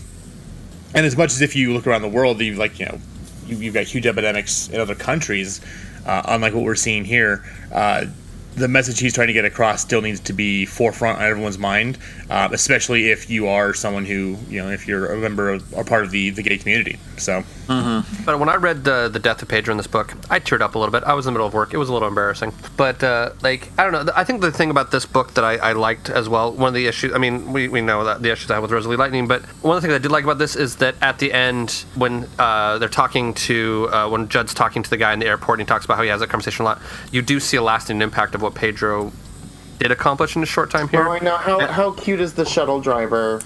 [0.93, 2.99] and as much as if you look around the world, you've like you know
[3.47, 5.59] you, you've got huge epidemics in other countries,
[6.05, 7.43] uh, unlike what we're seeing here.
[7.71, 8.05] Uh,
[8.59, 11.97] the message he's trying to get across still needs to be forefront on everyone's mind,
[12.29, 15.83] uh, especially if you are someone who you know if you're a member of, or
[15.83, 16.99] part of the the gay community.
[17.17, 17.43] So.
[18.25, 20.75] But when I read the the death of Pedro in this book, I teared up
[20.75, 21.03] a little bit.
[21.03, 22.53] I was in the middle of work; it was a little embarrassing.
[22.77, 24.11] But uh, like, I don't know.
[24.15, 26.73] I think the thing about this book that I, I liked as well, one of
[26.73, 27.13] the issues.
[27.13, 29.75] I mean, we, we know that the issues I have with Rosalie Lightning, but one
[29.75, 32.77] of the things I did like about this is that at the end, when uh,
[32.77, 35.69] they're talking to uh, when Judd's talking to the guy in the airport, and he
[35.69, 36.81] talks about how he has that conversation a lot.
[37.11, 39.11] You do see a lasting impact of what Pedro
[39.79, 41.07] did accomplish in a short time here.
[41.07, 41.37] Oh, I know.
[41.37, 43.41] How, how cute is the shuttle driver?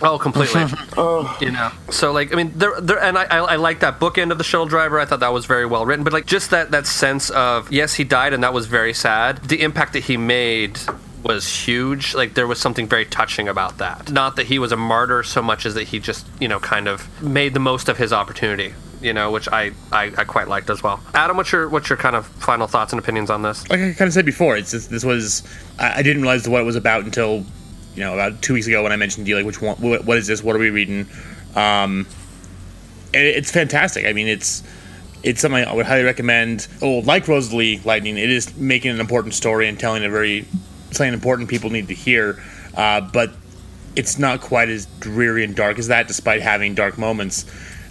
[0.00, 0.64] Oh, completely.
[0.96, 1.70] oh, you know.
[1.90, 4.44] So like, I mean, there, there, and I, I, I like that bookend of the
[4.44, 4.98] shuttle driver.
[4.98, 6.04] I thought that was very well written.
[6.04, 9.38] But like, just that that sense of yes, he died, and that was very sad.
[9.44, 10.78] The impact that he made
[11.22, 12.14] was huge.
[12.14, 14.10] Like, there was something very touching about that.
[14.10, 16.88] Not that he was a martyr so much as that he just, you know, kind
[16.88, 18.74] of made the most of his opportunity.
[19.02, 21.00] You know, which I, I, I quite liked as well.
[21.12, 23.68] Adam, what's your what's your kind of final thoughts and opinions on this?
[23.68, 25.42] like I kind of said before, it's just, this was
[25.78, 27.44] I, I didn't realize what it was about until
[27.94, 30.04] you know about two weeks ago when I mentioned to you like which one what,
[30.04, 31.08] what is this what are we reading,
[31.56, 32.06] um,
[33.12, 34.06] it's fantastic.
[34.06, 34.62] I mean it's
[35.22, 36.66] it's something I would highly recommend.
[36.80, 40.46] Oh, like Rosalie Lightning, it is making an important story and telling a very
[40.92, 42.42] something important people need to hear,
[42.76, 43.32] uh, but
[43.96, 47.44] it's not quite as dreary and dark as that, despite having dark moments.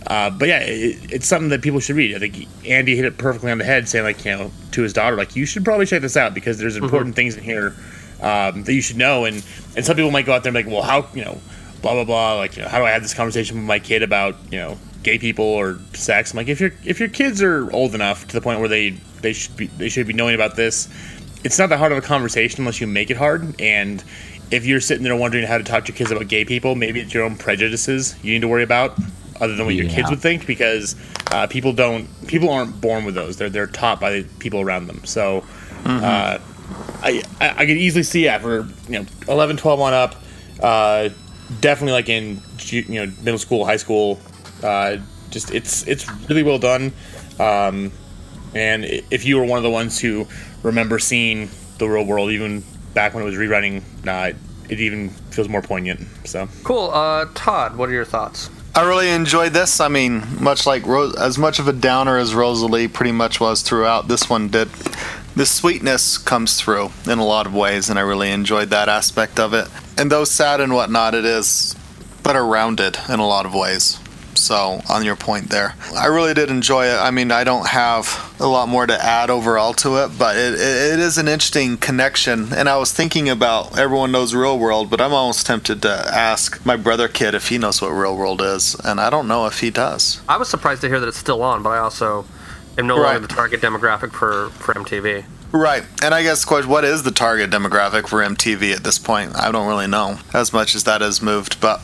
[0.08, 2.16] Uh, but yeah, it, it's something that people should read.
[2.16, 4.94] I think Andy hit it perfectly on the head, saying like you know to his
[4.94, 7.76] daughter, like you should probably check this out because there's important things in here
[8.22, 9.26] um, that you should know.
[9.26, 9.44] And
[9.76, 11.40] and some people might go out there and be like, well, how you know,
[11.82, 12.36] blah blah blah.
[12.36, 14.78] Like you know, how do I have this conversation with my kid about you know
[15.04, 16.32] gay people or sex?
[16.32, 18.92] I'm like, if your if your kids are old enough to the point where they
[19.22, 20.90] they should be they should be knowing about this,
[21.44, 23.60] it's not that hard of a conversation unless you make it hard.
[23.62, 24.04] And
[24.52, 27.00] if you're sitting there wondering how to talk to your kids about gay people, maybe
[27.00, 28.98] it's your own prejudices you need to worry about,
[29.42, 29.96] other than what your Yeah.
[29.96, 30.96] kids would think, because
[31.32, 33.36] uh, people don't people aren't born with those.
[33.38, 35.04] They're they're taught by the people around them.
[35.04, 35.44] So.
[35.86, 36.38] Uh,
[37.04, 40.16] I, I I could easily see yeah for you know 11 12 on up
[40.62, 41.10] uh,
[41.60, 42.40] definitely like in
[42.70, 44.20] you know middle school high school
[44.64, 44.98] uh,
[45.32, 46.94] just it's it's really well done
[47.40, 47.92] um,
[48.54, 50.28] and if you were one of the ones who
[50.64, 52.64] remember seeing the real world even
[52.94, 54.32] back when it was rerunning, uh,
[54.70, 56.92] it even feels more poignant so Cool.
[56.92, 58.50] Uh, Todd, what are your thoughts?
[58.74, 59.82] I really enjoyed this.
[59.82, 63.62] I mean, much like Ro- as much of a downer as Rosalie pretty much was
[63.62, 64.70] throughout, this one did.
[65.36, 69.40] The sweetness comes through in a lot of ways, and I really enjoyed that aspect
[69.40, 69.68] of it.
[69.98, 71.76] And though sad and whatnot, it is
[72.24, 74.00] better rounded in a lot of ways.
[74.36, 76.98] So, on your point there, I really did enjoy it.
[76.98, 80.54] I mean, I don't have a lot more to add overall to it, but it,
[80.54, 82.54] it, it is an interesting connection.
[82.54, 86.66] And I was thinking about everyone knows real world, but I'm almost tempted to ask
[86.66, 89.60] my brother kid if he knows what real world is, and I don't know if
[89.60, 90.22] he does.
[90.28, 92.26] I was surprised to hear that it's still on, but I also
[92.78, 95.26] am no longer the target demographic for, for MTV.
[95.52, 99.36] Right, and I guess question: What is the target demographic for MTV at this point?
[99.36, 101.82] I don't really know as much as that has moved, but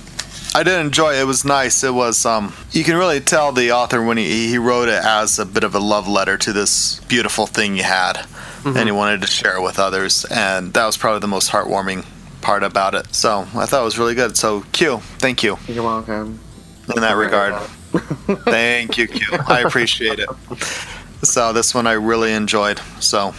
[0.57, 1.21] I did enjoy it.
[1.21, 1.83] It was nice.
[1.83, 5.37] It was um, you can really tell the author when he he wrote it as
[5.37, 8.25] a bit of a love letter to this beautiful thing you had,
[8.65, 12.07] and he wanted to share it with others, and that was probably the most heartwarming
[12.41, 13.13] part about it.
[13.13, 14.35] So I thought it was really good.
[14.35, 16.39] So Q, thank you You're welcome.
[16.95, 17.53] in that regard.
[18.45, 19.37] Thank you, Q.
[19.47, 20.29] I appreciate it.
[21.23, 22.79] So this one I really enjoyed.
[22.99, 23.35] So,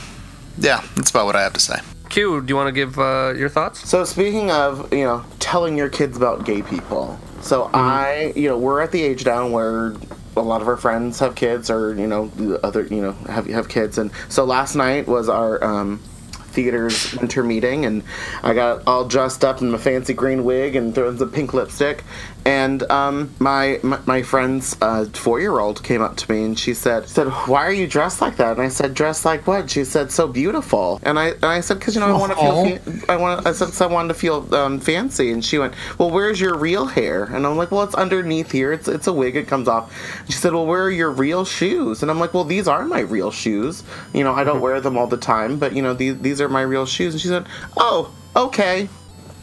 [0.57, 1.81] yeah, that's about what I have to say.
[2.09, 3.89] Q, do you want to give uh, your thoughts?
[3.89, 7.19] So speaking of, you know, telling your kids about gay people.
[7.41, 9.95] So I, you know, we're at the age now where
[10.37, 12.31] a lot of our friends have kids or, you know,
[12.63, 16.01] other, you know, have have kids and so last night was our um
[16.49, 18.03] theater's winter meeting and
[18.43, 22.05] I got all dressed up in my fancy green wig and throwing some pink lipstick
[22.49, 26.59] and um, my, my my friend's uh, four year old came up to me and
[26.59, 28.53] she said said why are you dressed like that?
[28.53, 29.69] And I said dressed like what?
[29.69, 30.99] She said so beautiful.
[31.03, 33.47] And I and I said because you know I want to feel fa- I want
[33.47, 35.31] I said 'cause I wanted to feel um, fancy.
[35.31, 37.25] And she went well where's your real hair?
[37.25, 38.73] And I'm like well it's underneath here.
[38.73, 39.37] It's it's a wig.
[39.37, 39.93] It comes off.
[40.21, 42.01] And she said well where are your real shoes?
[42.01, 43.85] And I'm like well these are my real shoes.
[44.15, 46.49] You know I don't wear them all the time but you know these these are
[46.49, 47.13] my real shoes.
[47.13, 47.47] And she said
[47.77, 48.89] oh okay.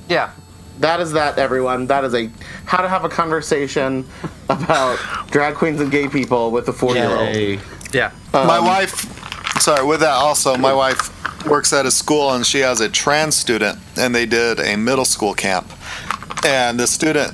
[0.10, 0.32] Yeah
[0.80, 2.30] that is that everyone that is a
[2.66, 4.06] how to have a conversation
[4.50, 5.00] about
[5.32, 7.36] drag queens and gay people with a four year old
[7.94, 8.12] Yeah.
[8.34, 11.12] Um, my wife, sorry, with that also, my wife
[11.46, 15.06] works at a school and she has a trans student, and they did a middle
[15.06, 15.72] school camp.
[16.46, 17.34] And the student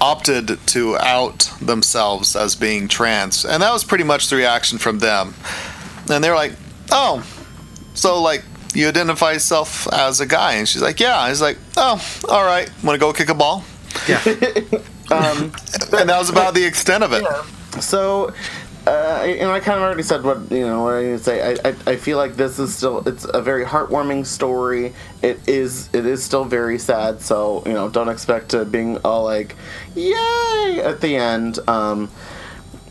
[0.00, 3.44] opted to out themselves as being trans.
[3.44, 5.34] And that was pretty much the reaction from them.
[6.10, 6.52] And they were like,
[6.90, 7.26] oh,
[7.94, 8.44] so like,
[8.76, 10.54] you identify yourself as a guy?
[10.54, 11.18] And she's like, yeah.
[11.18, 12.70] I was like, oh, all right.
[12.82, 13.64] Want to go kick a ball?
[14.08, 14.20] Yeah.
[15.10, 15.52] um,
[15.92, 17.24] and that was about the extent of it.
[17.82, 18.32] So,
[18.86, 21.52] uh, and I kind of already said what you know what I need to say.
[21.52, 24.92] I, I, I feel like this is still it's a very heartwarming story.
[25.22, 27.22] It is it is still very sad.
[27.22, 29.56] So you know don't expect to being all like
[29.94, 31.58] yay at the end.
[31.66, 32.10] Um,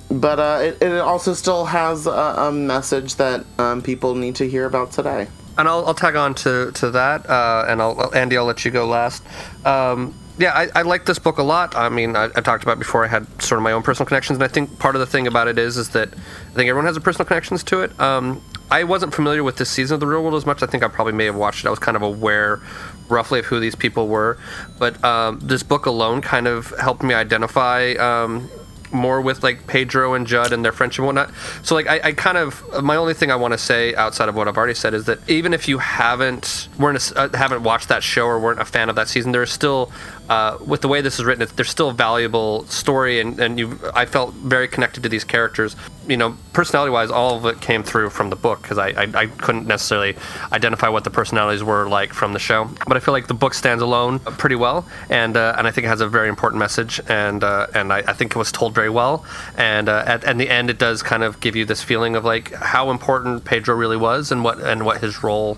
[0.09, 4.49] but uh, it, it also still has a, a message that um, people need to
[4.49, 5.27] hear about today.
[5.57, 8.71] And I'll, I'll tag on to, to that, uh, and I'll Andy, I'll let you
[8.71, 9.23] go last.
[9.65, 11.75] Um, yeah, I, I like this book a lot.
[11.75, 13.05] I mean, I, I talked about before.
[13.05, 15.27] I had sort of my own personal connections, and I think part of the thing
[15.27, 17.97] about it is, is that I think everyone has a personal connections to it.
[17.99, 18.41] Um,
[18.71, 20.63] I wasn't familiar with this season of The Real World as much.
[20.63, 21.67] I think I probably may have watched it.
[21.67, 22.61] I was kind of aware,
[23.09, 24.39] roughly, of who these people were,
[24.79, 27.91] but um, this book alone kind of helped me identify.
[27.93, 28.49] Um,
[28.93, 31.31] more with like Pedro and Judd and their friendship and whatnot.
[31.63, 34.35] So like I, I kind of my only thing I want to say outside of
[34.35, 37.89] what I've already said is that even if you haven't weren't a, uh, haven't watched
[37.89, 39.91] that show or weren't a fan of that season, there's still
[40.29, 43.79] uh, with the way this is written, there's still a valuable story and and you
[43.93, 45.75] I felt very connected to these characters.
[46.07, 49.07] You know, personality wise, all of it came through from the book because I, I
[49.13, 50.15] I couldn't necessarily
[50.51, 53.53] identify what the personalities were like from the show, but I feel like the book
[53.53, 57.01] stands alone pretty well and uh, and I think it has a very important message
[57.07, 59.25] and uh, and I, I think it was told very well
[59.57, 62.23] and uh, at, at the end it does kind of give you this feeling of
[62.23, 65.57] like how important Pedro really was and what and what his role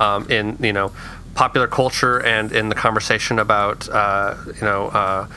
[0.00, 0.92] um, in you know
[1.36, 5.28] popular culture and in the conversation about uh, you know uh,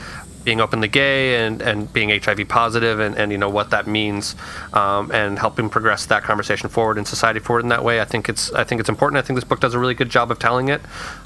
[0.44, 4.34] being openly gay and, and being HIV positive and, and you know what that means
[4.72, 8.00] um, and helping progress that conversation forward in society forward in that way.
[8.00, 9.18] I think it's I think it's important.
[9.18, 10.80] I think this book does a really good job of telling it.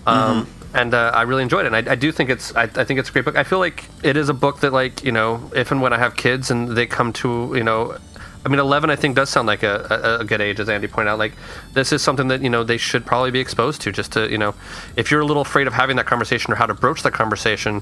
[0.07, 1.73] Um, And uh, I really enjoyed it.
[1.73, 3.37] And I, I do think it's I, I think it's a great book.
[3.37, 5.99] I feel like it is a book that like you know if and when I
[5.99, 7.97] have kids and they come to you know
[8.45, 10.87] I mean, 11, I think, does sound like a, a, a good age, as Andy
[10.87, 11.19] pointed out.
[11.19, 11.33] Like,
[11.73, 14.37] this is something that, you know, they should probably be exposed to just to, you
[14.37, 14.55] know,
[14.97, 17.81] if you're a little afraid of having that conversation or how to broach that conversation,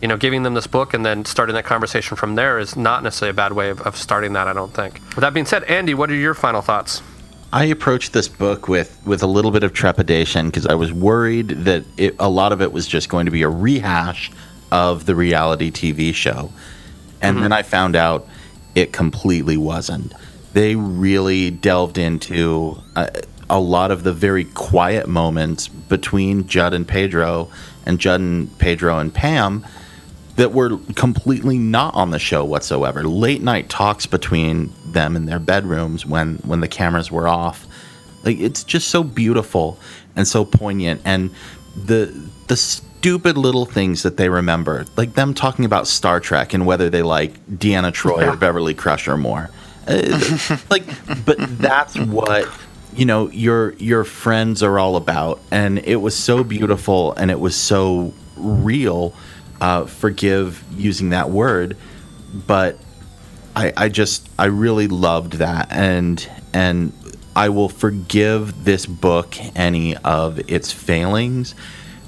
[0.00, 3.02] you know, giving them this book and then starting that conversation from there is not
[3.02, 4.94] necessarily a bad way of, of starting that, I don't think.
[5.14, 7.02] With that being said, Andy, what are your final thoughts?
[7.52, 11.48] I approached this book with, with a little bit of trepidation because I was worried
[11.48, 14.30] that it, a lot of it was just going to be a rehash
[14.70, 16.52] of the reality TV show.
[17.20, 17.42] And mm-hmm.
[17.42, 18.28] then I found out
[18.78, 20.12] it completely wasn't.
[20.52, 26.86] They really delved into a, a lot of the very quiet moments between Judd and
[26.86, 27.50] Pedro
[27.84, 29.66] and Judd and Pedro and Pam
[30.36, 33.02] that were completely not on the show whatsoever.
[33.02, 37.66] Late night talks between them in their bedrooms when when the cameras were off.
[38.22, 39.76] Like it's just so beautiful
[40.14, 41.30] and so poignant and
[41.74, 42.14] the
[42.46, 42.56] the
[42.98, 47.02] stupid little things that they remember, like them talking about Star Trek and whether they
[47.02, 49.50] like Deanna Troi or Beverly Crusher more.
[49.86, 50.84] Uh, like
[51.24, 52.48] but that's what
[52.94, 55.40] you know your your friends are all about.
[55.50, 59.14] And it was so beautiful and it was so real
[59.60, 61.76] uh, forgive using that word
[62.46, 62.78] but
[63.56, 65.68] I, I just I really loved that.
[65.70, 66.92] And and
[67.34, 71.54] I will forgive this book any of its failings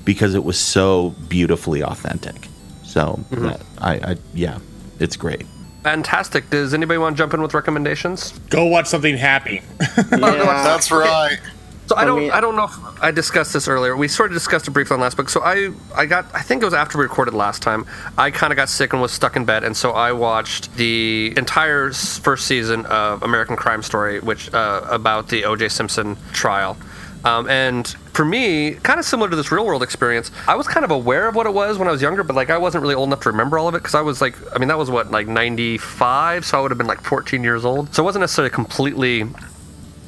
[0.05, 2.49] because it was so beautifully authentic
[2.85, 3.43] so Mhm.
[3.43, 4.59] that- I, I yeah
[4.99, 5.47] it's great
[5.83, 6.51] Fantastic.
[6.51, 8.35] Does anybody want to jump in with recommendations?
[8.51, 9.63] Go watch something happy.
[10.11, 11.39] That's right.
[11.87, 13.97] So I don't me- I don't know if I discussed this earlier.
[13.97, 15.31] We sort of discussed it briefly on last book.
[15.31, 17.87] So I I got I think it was after we recorded last time.
[18.19, 21.33] I kind of got sick and was stuck in bed, and so I watched the
[21.39, 25.71] entire first season of American Crime Story, which uh, about the O.J.
[25.71, 26.77] Simpson trial.
[27.25, 30.85] Um, and for me, kind of similar to this real world experience, I was kind
[30.85, 32.95] of aware of what it was when I was younger, but like I wasn't really
[32.95, 34.91] old enough to remember all of it because I was like, I mean, that was
[34.91, 37.95] what, like 95, so I would have been like 14 years old.
[37.95, 39.25] So it wasn't necessarily completely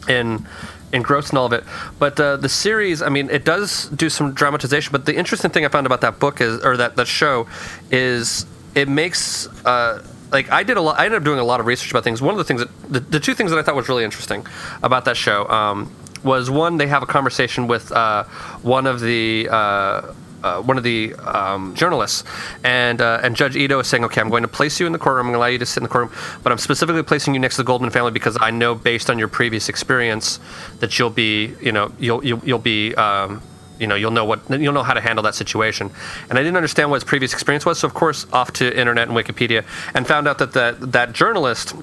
[0.08, 0.46] in
[0.92, 1.64] engrossed in all of it.
[1.98, 4.92] But uh, the series, I mean, it does do some dramatization.
[4.92, 7.46] But the interesting thing I found about that book is, or that that show,
[7.90, 9.46] is it makes.
[9.64, 10.98] Uh, like I did a lot.
[10.98, 12.22] I ended up doing a lot of research about things.
[12.22, 14.46] One of the things that the, the two things that I thought was really interesting
[14.82, 15.94] about that show um,
[16.24, 18.24] was one they have a conversation with uh,
[18.62, 19.48] one of the.
[19.50, 22.24] Uh, uh, one of the um, journalists,
[22.64, 24.98] and uh, and Judge Ito is saying, "Okay, I'm going to place you in the
[24.98, 25.26] courtroom.
[25.26, 26.12] I'm going to allow you to sit in the courtroom,
[26.42, 29.20] but I'm specifically placing you next to the Goldman family because I know, based on
[29.20, 30.40] your previous experience,
[30.80, 33.40] that you'll be, you know, you'll you'll, you'll be." Um,
[33.78, 35.90] you know, you'll know what you'll know how to handle that situation.
[36.30, 39.08] And I didn't understand what his previous experience was, so of course, off to internet
[39.08, 41.74] and Wikipedia, and found out that that, that journalist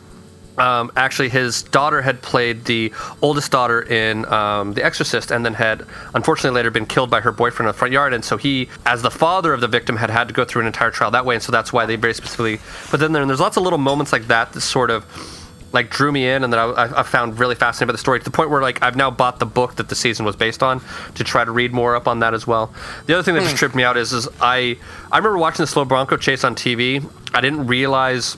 [0.60, 5.53] um, actually his daughter had played the oldest daughter in um, The Exorcist, and then
[5.53, 8.14] had unfortunately later been killed by her boyfriend in the front yard.
[8.14, 10.68] And so he, as the father of the victim, had had to go through an
[10.68, 11.36] entire trial that way.
[11.36, 12.60] And so that's why they very specifically
[12.91, 13.22] But then there.
[13.22, 15.05] And there's lots of little moments like that that sort of
[15.72, 18.18] like drew me in and that I, I- I found really fascinating about the story
[18.18, 20.64] to the point where like I've now bought the book that the season was based
[20.64, 20.82] on
[21.14, 22.74] to try to read more up on that as well.
[23.05, 24.78] The other thing that just tripped me out is is I
[25.12, 27.07] I remember watching the slow Bronco chase on TV.
[27.36, 28.36] I didn't realize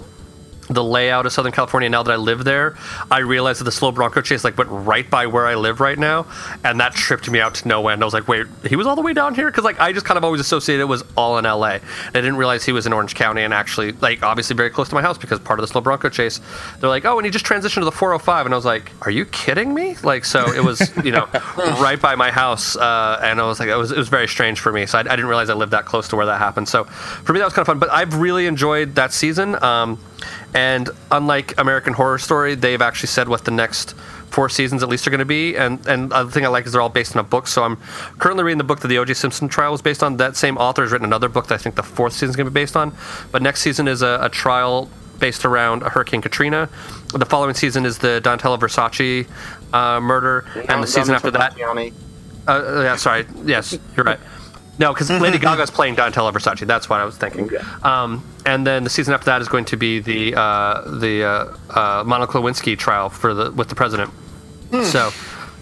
[0.73, 2.75] the layout of Southern California now that I live there,
[3.09, 5.97] I realized that the slow Bronco chase like went right by where I live right
[5.97, 6.27] now,
[6.63, 8.01] and that tripped me out to no end.
[8.01, 10.05] I was like, wait, he was all the way down here because like I just
[10.05, 11.73] kind of always associated it was all in LA.
[11.73, 11.81] And
[12.15, 14.95] I didn't realize he was in Orange County and actually like obviously very close to
[14.95, 16.39] my house because part of the slow Bronco chase,
[16.79, 19.11] they're like, oh, and he just transitioned to the 405, and I was like, are
[19.11, 19.95] you kidding me?
[20.03, 23.69] Like so it was you know right by my house, uh, and I was like,
[23.69, 24.85] it was it was very strange for me.
[24.85, 26.69] So I, I didn't realize I lived that close to where that happened.
[26.69, 27.79] So for me that was kind of fun.
[27.79, 29.61] But I've really enjoyed that season.
[29.63, 29.99] Um,
[30.53, 33.95] and unlike American Horror Story, they've actually said what the next
[34.31, 35.55] four seasons at least are going to be.
[35.55, 37.47] And and the thing I like is they're all based on a book.
[37.47, 37.77] So I'm
[38.17, 39.13] currently reading the book that the O.J.
[39.13, 40.17] Simpson trial was based on.
[40.17, 42.45] That same author has written another book that I think the fourth season is going
[42.45, 42.95] to be based on.
[43.31, 46.67] But next season is a, a trial based around Hurricane Katrina.
[47.13, 49.27] The following season is the Donatella Versace
[49.73, 51.55] uh, murder, and the season after that.
[52.47, 53.25] Uh, yeah, sorry.
[53.45, 54.19] Yes, you're right.
[54.81, 56.65] No, because Lady Gaga is playing Donatella Versace.
[56.65, 57.47] That's what I was thinking.
[57.83, 61.57] Um, and then the season after that is going to be the uh, the uh,
[61.69, 64.09] uh, Monica Lewinsky trial for the with the president.
[64.71, 65.11] So,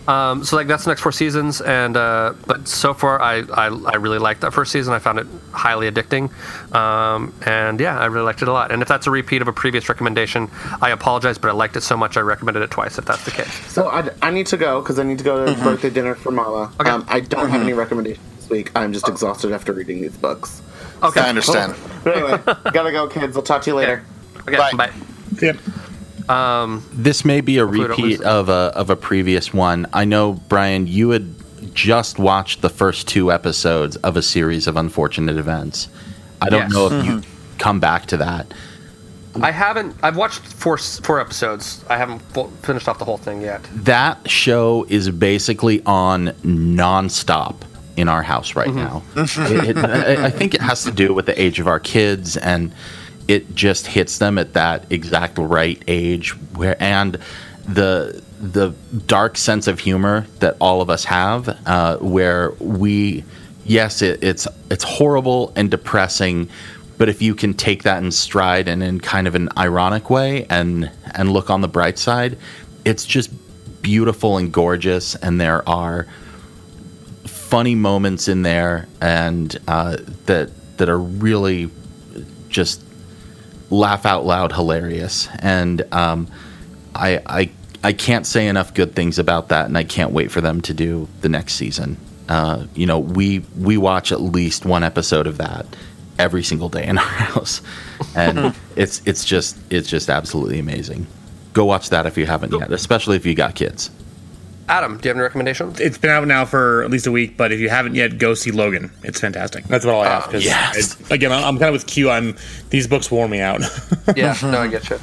[0.08, 3.66] um, so like that's the next four seasons, and uh, but so far I, I
[3.68, 4.94] I really liked that first season.
[4.94, 6.32] I found it highly addicting,
[6.74, 8.72] um, and yeah, I really liked it a lot.
[8.72, 10.50] And if that's a repeat of a previous recommendation,
[10.82, 12.98] I apologize, but I liked it so much I recommended it twice.
[12.98, 13.52] If that's the case.
[13.70, 16.32] So I, I need to go because I need to go to birthday dinner for
[16.32, 16.72] Mama.
[16.80, 18.72] Um, I don't have any recommendations this week.
[18.76, 20.62] I'm just exhausted after reading these books.
[21.04, 21.22] Okay.
[21.22, 21.76] I understand.
[22.04, 22.42] But anyway,
[22.74, 23.38] gotta go, kids.
[23.38, 24.04] I'll talk to you later.
[24.48, 24.92] Okay, bye.
[25.42, 25.58] Yep.
[26.30, 29.54] Um, This may be a Hopefully we don't lose repeat of a of a previous
[29.54, 29.88] one.
[29.94, 31.34] I know Brian, you had
[31.74, 35.88] just watched the first two episodes of a series of unfortunate events.
[36.42, 36.72] I don't Yes.
[36.72, 37.22] know if you
[37.58, 38.54] come back to that.
[39.42, 39.96] I haven't.
[40.04, 41.84] I've watched four four episodes.
[41.90, 43.62] I haven't full, finished off the whole thing yet.
[43.74, 47.56] That show is basically on nonstop
[48.00, 49.04] in our house right now.
[49.16, 52.38] It- it- I I think it has to do with the age of our kids,
[52.38, 52.72] and
[53.28, 56.32] it just hits them at that exact right age.
[56.56, 57.18] Where and
[57.68, 58.74] the the
[59.06, 63.24] dark sense of humor that all of us have, uh, where we,
[63.66, 66.48] yes, it, it's it's horrible and depressing.
[66.98, 70.46] But if you can take that in stride and in kind of an ironic way
[70.50, 72.38] and and look on the bright side,
[72.86, 73.30] it's just
[73.82, 75.16] beautiful and gorgeous.
[75.16, 76.08] And there are
[77.50, 79.98] funny moments in there and uh,
[80.28, 81.72] that that are really
[82.48, 82.82] just
[83.72, 85.28] laugh out loud hilarious.
[85.40, 86.28] And um,
[86.94, 87.50] I I
[87.84, 90.74] I can't say enough good things about that, and I can't wait for them to
[90.74, 91.98] do the next season.
[92.28, 95.66] Uh, you know, we we watch at least one episode of that
[96.20, 97.64] every single day in our house,
[98.16, 101.08] and it's it's just it's just absolutely amazing.
[101.54, 103.90] Go watch that if you haven't yet, especially if you got kids.
[104.70, 105.80] Adam, do you have any recommendations?
[105.80, 108.36] It's been out now for at least a week, but if you haven't yet, go
[108.36, 108.92] see Logan.
[109.04, 109.64] It's fantastic.
[109.66, 110.24] That's about all I have.
[110.30, 110.96] 'cause yes.
[111.02, 112.10] it- again, I'm I'm kind of with Q.
[112.10, 112.36] I'm
[112.70, 113.62] these books wore me out.
[114.16, 115.00] yeah, no, I get you.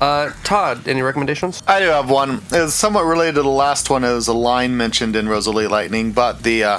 [0.00, 1.60] Uh, Todd, any recommendations?
[1.66, 2.40] I do have one.
[2.52, 4.04] It's somewhat related to the last one.
[4.04, 6.78] It was a line mentioned in Rosalie Lightning, but the uh,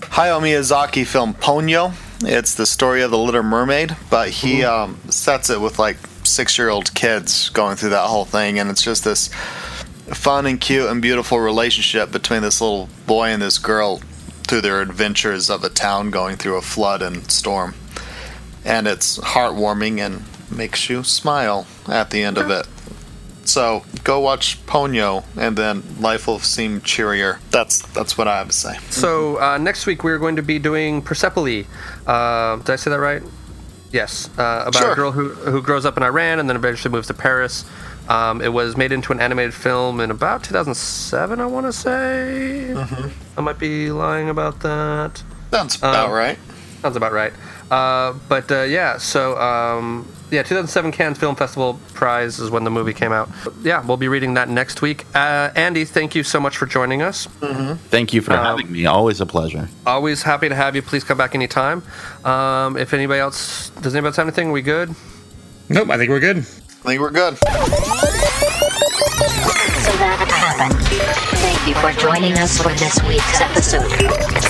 [0.00, 1.92] Hayao Miyazaki film Ponyo.
[2.22, 6.94] It's the story of the Little Mermaid, but he um, sets it with like six-year-old
[6.94, 9.28] kids going through that whole thing, and it's just this.
[10.14, 13.98] Fun and cute and beautiful relationship between this little boy and this girl
[14.44, 17.74] through their adventures of a town going through a flood and storm.
[18.64, 22.66] And it's heartwarming and makes you smile at the end of it.
[23.44, 27.38] So go watch Ponyo, and then life will seem cheerier.
[27.50, 28.76] That's that's what I have to say.
[28.90, 31.66] So uh, next week we're going to be doing Persepolis.
[32.06, 33.22] Uh, did I say that right?
[33.92, 34.92] Yes, uh, about Sure.
[34.92, 37.64] a girl who who grows up in Iran and then eventually moves to Paris.
[38.10, 42.74] Um, it was made into an animated film in about 2007, I want to say.
[43.36, 45.22] I might be lying about that.
[45.52, 46.38] Sounds about Um, right.
[46.82, 47.32] Sounds about right.
[47.70, 52.70] Uh, but uh, yeah, so um, yeah, 2007 Cannes Film Festival prize is when the
[52.70, 53.28] movie came out.
[53.62, 55.04] Yeah, we'll be reading that next week.
[55.14, 57.26] Uh, Andy, thank you so much for joining us.
[57.90, 58.86] Thank you for Um, having me.
[58.86, 59.68] Always a pleasure.
[59.86, 60.82] Always happy to have you.
[60.82, 61.82] Please come back anytime.
[62.24, 64.92] Um, if anybody else does anybody else have anything, we good?
[65.68, 66.44] Nope, I think we're good.
[66.80, 67.36] I think we're good.
[67.36, 67.44] So
[69.98, 70.80] that happened.
[71.36, 74.49] Thank you for joining us for this week's episode.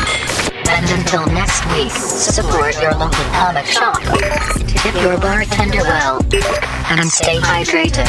[0.69, 4.01] And until next week, support your local comic shop,
[4.67, 6.21] tip your bartender well,
[6.89, 8.07] and stay hydrated.